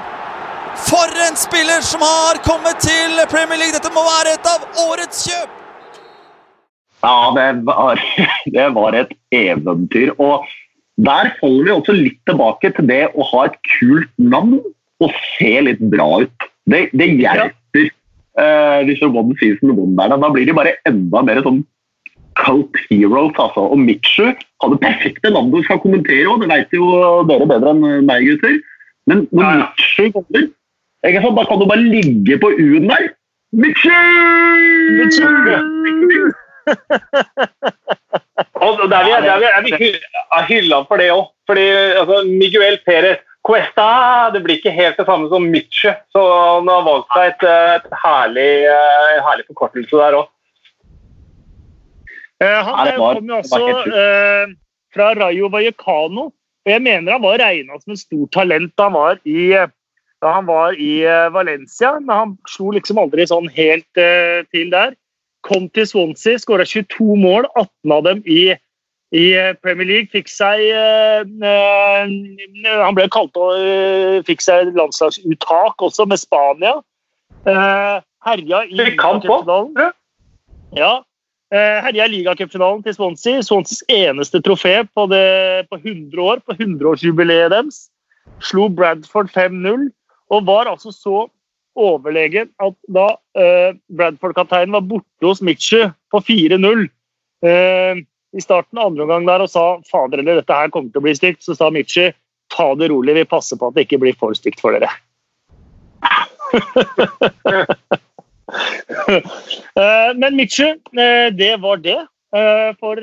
[0.87, 3.75] For en spiller som har kommet til Premier League!
[3.75, 5.59] Dette må være et av årets kjøp!
[7.03, 7.99] Ja, det var,
[8.55, 10.15] det var et eventyr.
[10.23, 10.47] Og
[11.01, 14.61] der holder vi også litt tilbake til det å ha et kult navn
[15.03, 16.49] og se litt bra ut.
[16.69, 17.89] Det, det hjelper
[18.39, 20.21] uh, disse One Season Wonderne.
[20.21, 21.63] Da blir de bare enda mer sånn
[22.39, 23.33] cult heroes.
[23.41, 23.65] Altså.
[23.73, 26.87] Og Mitchu har det perfekte navnet du skal kommentere og det vet jo
[27.31, 28.61] dere bedre enn meg, gutter.
[29.11, 29.57] Men når ja, ja.
[29.65, 30.45] Mitchu kommer,
[31.03, 31.09] da
[31.49, 33.11] kan du bare ligge på U-en der.
[33.53, 33.97] Mitchu!
[35.01, 35.27] Mitchu!
[38.63, 41.29] og der vil jeg, der vil jeg hylla for det òg.
[41.51, 41.67] Fordi
[42.01, 45.97] altså, Miguel Perez Cuesta det blir ikke helt det samme som Mitche.
[46.15, 50.31] Så han har valgt seg et, et herlig, en eh, herlig forkortelse der òg.
[52.43, 54.55] Uh, han kom jo også eh,
[54.95, 56.31] fra Rayo Vallecano.
[56.63, 59.51] Og jeg mener han var regna som et stort talent da han var i,
[60.23, 60.93] han var i
[61.35, 61.97] Valencia.
[61.99, 64.95] Men han slo liksom aldri sånn helt eh, til der
[65.47, 68.43] kom til Swansea, skåra 22 mål, 18 av dem i,
[69.15, 70.11] i eh, Premier League.
[70.13, 71.23] Fikk seg eh,
[72.83, 76.79] Han ble kalt og øh, fikk seg landslagsuttak også, med Spania.
[77.47, 79.91] Eh, herja i ligacupfinalen.
[80.77, 80.93] Ja.
[81.53, 83.43] Uh, herja i ligacupfinalen til Swansea.
[83.45, 87.89] Swanseas eneste trofé på, det, på 100 år, på 100-årsjubileet deres.
[88.41, 89.91] Slo Bradford 5-0
[90.33, 91.27] og var altså så
[91.79, 96.89] overlegen at da uh, Bradford-kapteinen var borte hos Mitchu på 4-0 uh,
[97.49, 98.03] eh,
[98.33, 101.07] i starten av andre omgang der og sa fader eller dette her kommer til å
[101.07, 102.11] bli stygt, så sa Mitchu
[102.53, 104.91] ta det rolig, vi passer på at det ikke blir for stygt for dere.
[109.77, 112.01] uh, men Mitchu, det var det
[112.81, 113.01] for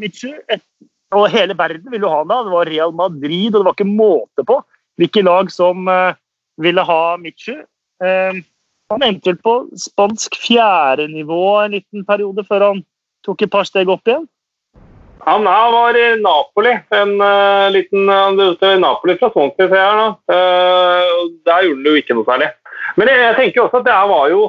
[0.00, 0.32] Mitchu.
[1.16, 2.32] Og hele verden ville jo ha ham.
[2.32, 4.56] Det var Real Madrid, og det var ikke måte på
[4.96, 5.84] hvilke lag som
[6.62, 7.56] ville ha Michu.
[8.04, 8.42] Ehm,
[8.90, 12.82] han endte vel på spansk fjerdenivå en liten periode før han
[13.26, 14.26] tok et par steg opp igjen.
[15.26, 16.76] Han var i Napoli.
[16.94, 20.12] En uh, liten uh, Napoli fra Swansea, ser jeg.
[20.30, 22.52] Uh, der gjorde han jo ikke noe særlig.
[22.94, 24.44] Men jeg, jeg tenker også at det her var jo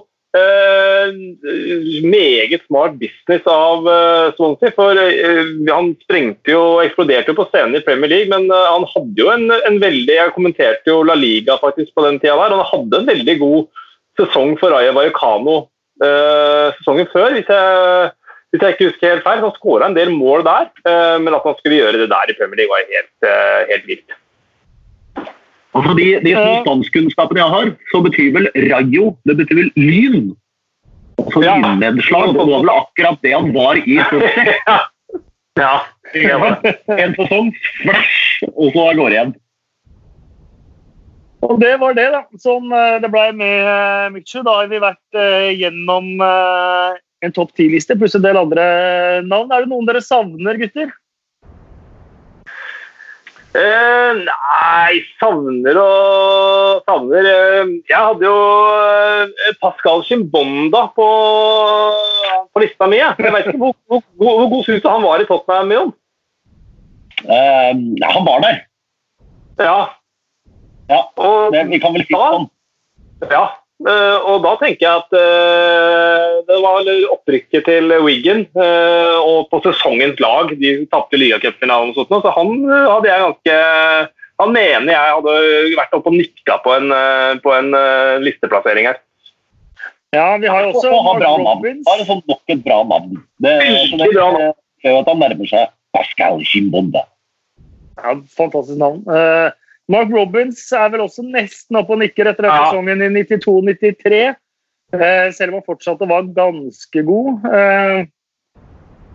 [2.03, 4.71] meget smart business av uh, Swansea.
[4.75, 8.85] For uh, han sprengte jo og eksploderte jo på scenen i Premier League, men han
[8.93, 12.55] hadde jo en, en, veldig Jeg kommenterte jo La Liga faktisk på den tida der.
[12.57, 13.65] Han hadde en veldig god
[14.19, 15.67] sesong for Raja Vallecano
[15.97, 18.09] sesongen før, hvis jeg,
[18.51, 19.41] hvis jeg, ikke husker helt feil.
[19.41, 20.69] Han skåra en del mål der,
[21.17, 23.29] men at han skulle gjøre det der i Premier League, var helt,
[23.71, 24.17] helt vilt.
[25.77, 30.29] Altså De, de spanskkunnskapene jeg har, så betyr vel rayo det betyr vel lyn.
[31.21, 31.55] Altså så Ja.
[31.61, 32.33] lynnedslag.
[32.37, 34.39] Det var vel akkurat det han var i stort
[35.57, 35.71] ja.
[36.13, 36.55] ja.
[36.93, 37.51] En sesong,
[37.81, 39.35] flash, og så av gårde igjen.
[41.47, 42.21] Og det var det, da.
[42.41, 42.69] Sånn
[43.01, 44.41] det ble med eh, Mykju.
[44.45, 48.65] Da har vi vært eh, gjennom en topp ti-liste pluss en del andre
[49.25, 49.51] navn.
[49.53, 50.91] Er det noen dere savner, gutter?
[53.57, 61.07] Eh, nei, savner og savner eh, Jeg hadde jo eh, Pascal Chimbonda på,
[62.53, 62.99] på lista mi.
[62.99, 63.15] jeg.
[63.17, 65.73] Jeg vet ikke hvor, hvor, hvor, hvor god syns du han var i Tottenham?
[65.73, 65.93] Jon?
[67.25, 67.71] Eh,
[68.13, 68.59] han var der.
[69.63, 69.79] Ja.
[70.91, 72.45] Ja, Og, det, vi kan vel si sånn.
[73.31, 73.47] ja.
[73.85, 79.61] Eh, og da tenker jeg at eh, det var opprykket til Wiggen eh, og på
[79.65, 80.53] sesongens lag.
[80.57, 83.57] De tapte ligacupfinalen og sånt, så han eh, hadde jeg ganske
[84.37, 85.35] Han mener jeg hadde
[85.79, 89.01] vært oppe og nikka på en, eh, på en eh, listeplassering her.
[90.15, 91.83] Ja, vi har jo også Og bra Mark navn.
[91.87, 93.17] Har sånn nok et bra navn.
[93.43, 97.03] Det, er det jo at han nærmer seg Pascal Chimbonda.
[97.97, 99.01] Ja, fantastisk navn.
[99.09, 99.49] Eh,
[99.89, 102.67] Mark Robbins er vel også nesten oppe og nikker etter denne Ja.
[102.71, 104.35] sesongen i 92-93.
[104.93, 107.45] Eh, selv om han fortsatt var ganske god.
[107.47, 108.05] Eh,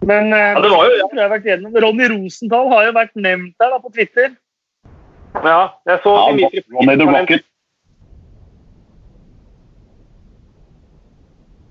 [0.05, 1.77] men eh, Ja, det var jo- tror jeg har vært gjennom.
[1.85, 4.37] Ronny Rosenthal har jo vært nevnt der da, på Twitter.
[5.45, 7.45] Ja, jeg så Ja, Dimitri Ronny the Rocket.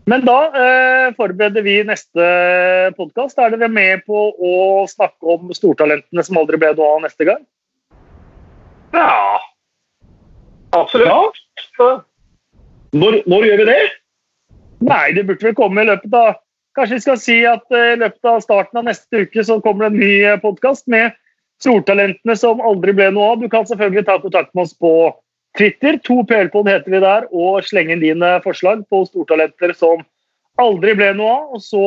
[0.08, 2.26] Men da eh, forbereder vi neste
[2.98, 3.38] podkast.
[3.40, 7.46] Er dere med på å snakke om stortalentene som aldri ble noe av neste gang?
[8.94, 9.40] Ja.
[10.72, 11.40] Absolutt.
[12.92, 13.82] Når, når gjør vi det?
[14.82, 16.40] Nei, det burde vel komme i løpet av
[16.78, 19.90] Kanskje vi skal si at eh, i løpet av starten av neste uke så kommer
[19.90, 21.12] det en ny podkast med
[21.60, 23.42] stortalentene som aldri ble noe av.
[23.42, 24.94] Du kan selvfølgelig ta kontakt med oss på
[25.60, 26.00] Twitter.
[26.08, 30.06] To PL-pod heter vi der, og slenge inn dine forslag på stortalenter som
[30.62, 31.52] aldri ble noe av.
[31.58, 31.86] Og så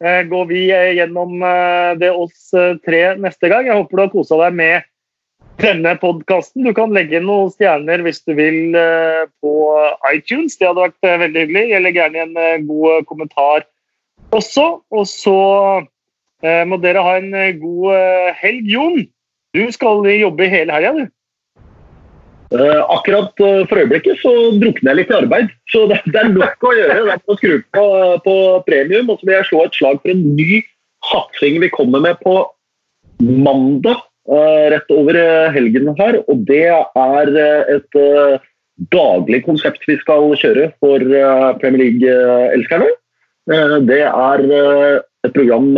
[0.00, 3.68] eh, går vi eh, gjennom eh, det oss eh, tre neste gang.
[3.68, 4.90] Jeg håper du har kosa deg med
[5.62, 6.64] denne podkasten.
[6.66, 9.54] Du kan legge inn noen stjerner hvis du vil eh, på
[10.10, 10.58] iTunes.
[10.58, 11.64] Det hadde vært eh, veldig hyggelig.
[11.70, 13.66] Jeg legger gjerne en eh, god kommentar
[14.34, 14.68] også.
[14.94, 15.38] Og så
[16.68, 18.66] må dere ha en god helg.
[18.68, 18.98] Jon,
[19.56, 21.06] du skal jobbe hele helga, du.
[22.92, 25.54] Akkurat for øyeblikket så drukner jeg litt i arbeid.
[25.72, 26.98] Så det er nok å gjøre.
[26.98, 27.86] Det er å skru på,
[28.26, 28.34] på
[28.68, 29.08] premium.
[29.08, 30.60] Og så vil jeg slå et slag for en ny
[31.08, 32.36] satsing vi kommer med på
[33.24, 34.04] mandag.
[34.28, 36.20] Eh, rett over eh, helgen her.
[36.28, 37.98] Og det er eh, et
[38.90, 41.02] daglig konsept vi skal kjøre for
[41.60, 42.88] Premier League-elskerne.
[43.86, 45.68] Det er et program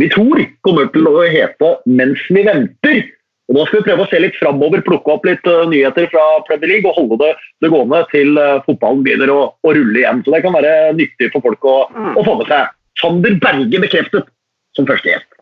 [0.00, 3.12] vi tror kommer til å hete 'Mens vi venter'.
[3.46, 6.72] Og Da skal vi prøve å se litt framover, plukke opp litt nyheter fra Premier
[6.72, 7.30] League og holde det,
[7.62, 8.34] det gående til
[8.66, 10.24] fotballen begynner å, å rulle igjen.
[10.26, 11.76] Så det kan være nyttig for folk å,
[12.18, 12.74] å få med seg.
[12.98, 14.26] Sander Berge bekreftet
[14.74, 15.35] som første gjest.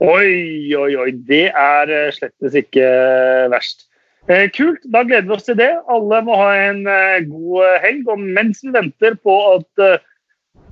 [0.00, 1.10] Oi, oi, oi.
[1.28, 2.84] Det er eh, slettes ikke
[3.52, 3.84] verst.
[4.28, 4.80] Eh, kult.
[4.92, 5.72] Da gleder vi oss til det.
[5.92, 8.08] Alle må ha en eh, god eh, helg.
[8.08, 10.00] Og mens vi venter på at eh,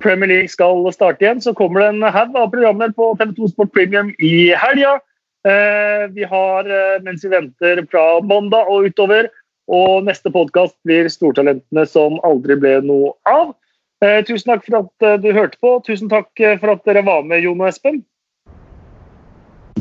[0.01, 3.73] Premier League skal starte igjen, så kommer det en haug av programmer på TV2 Sport
[3.75, 4.97] Premium i helga.
[5.45, 9.29] Eh, vi har eh, Mens vi venter fra mandag og utover.
[9.69, 13.53] Og neste podkast blir Stortalentene som aldri ble noe av.
[14.01, 15.77] Eh, tusen takk for at eh, du hørte på.
[15.85, 18.01] Tusen takk eh, for at dere var med, Jon og Espen.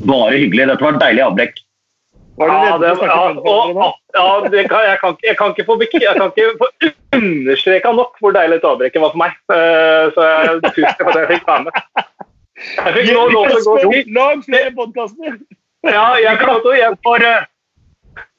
[0.07, 0.69] Bare hyggelig.
[0.71, 1.59] Dette var et deilig avbrekk.
[2.39, 5.65] Var Ja, det, for å ja, og, ja det kan, jeg, kan, jeg kan ikke
[5.67, 6.69] få, jeg kan ikke få
[7.19, 9.35] understreka nok hvor deilig et avbrekket var for meg.
[9.51, 11.81] Eh, Så jeg, tusen takk for at jeg fikk være med.
[12.59, 15.39] Jeg fikk nå lov til å gå Espen, Lag flere podkaster!
[15.87, 17.49] Ja, jeg klarte å jeg, For, eh,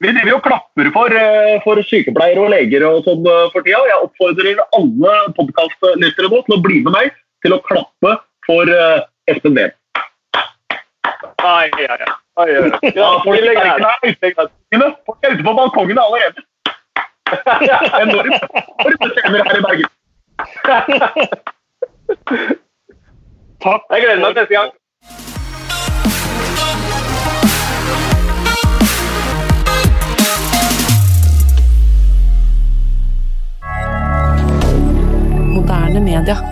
[0.03, 3.83] vi driver jo og klapper for, eh, for sykepleiere og leger og sånn for tida.
[3.91, 7.11] Jeg oppfordrer alle podkastlyttere nå til å bli med meg
[7.43, 8.15] til å klappe
[8.47, 8.71] for
[9.27, 9.75] Espen Ween.
[11.19, 11.97] Ai, ai, ai.
[12.35, 12.91] Ai, ai.
[12.95, 13.43] Ja, er
[15.05, 16.41] folk er ute på balkongene allerede.
[18.01, 18.35] Enormt.
[18.85, 19.89] Enorme scener her i Bergen.
[23.59, 23.83] Takk.
[23.91, 24.71] Jeg gleder meg til neste gang.
[35.53, 36.48] Moderne media.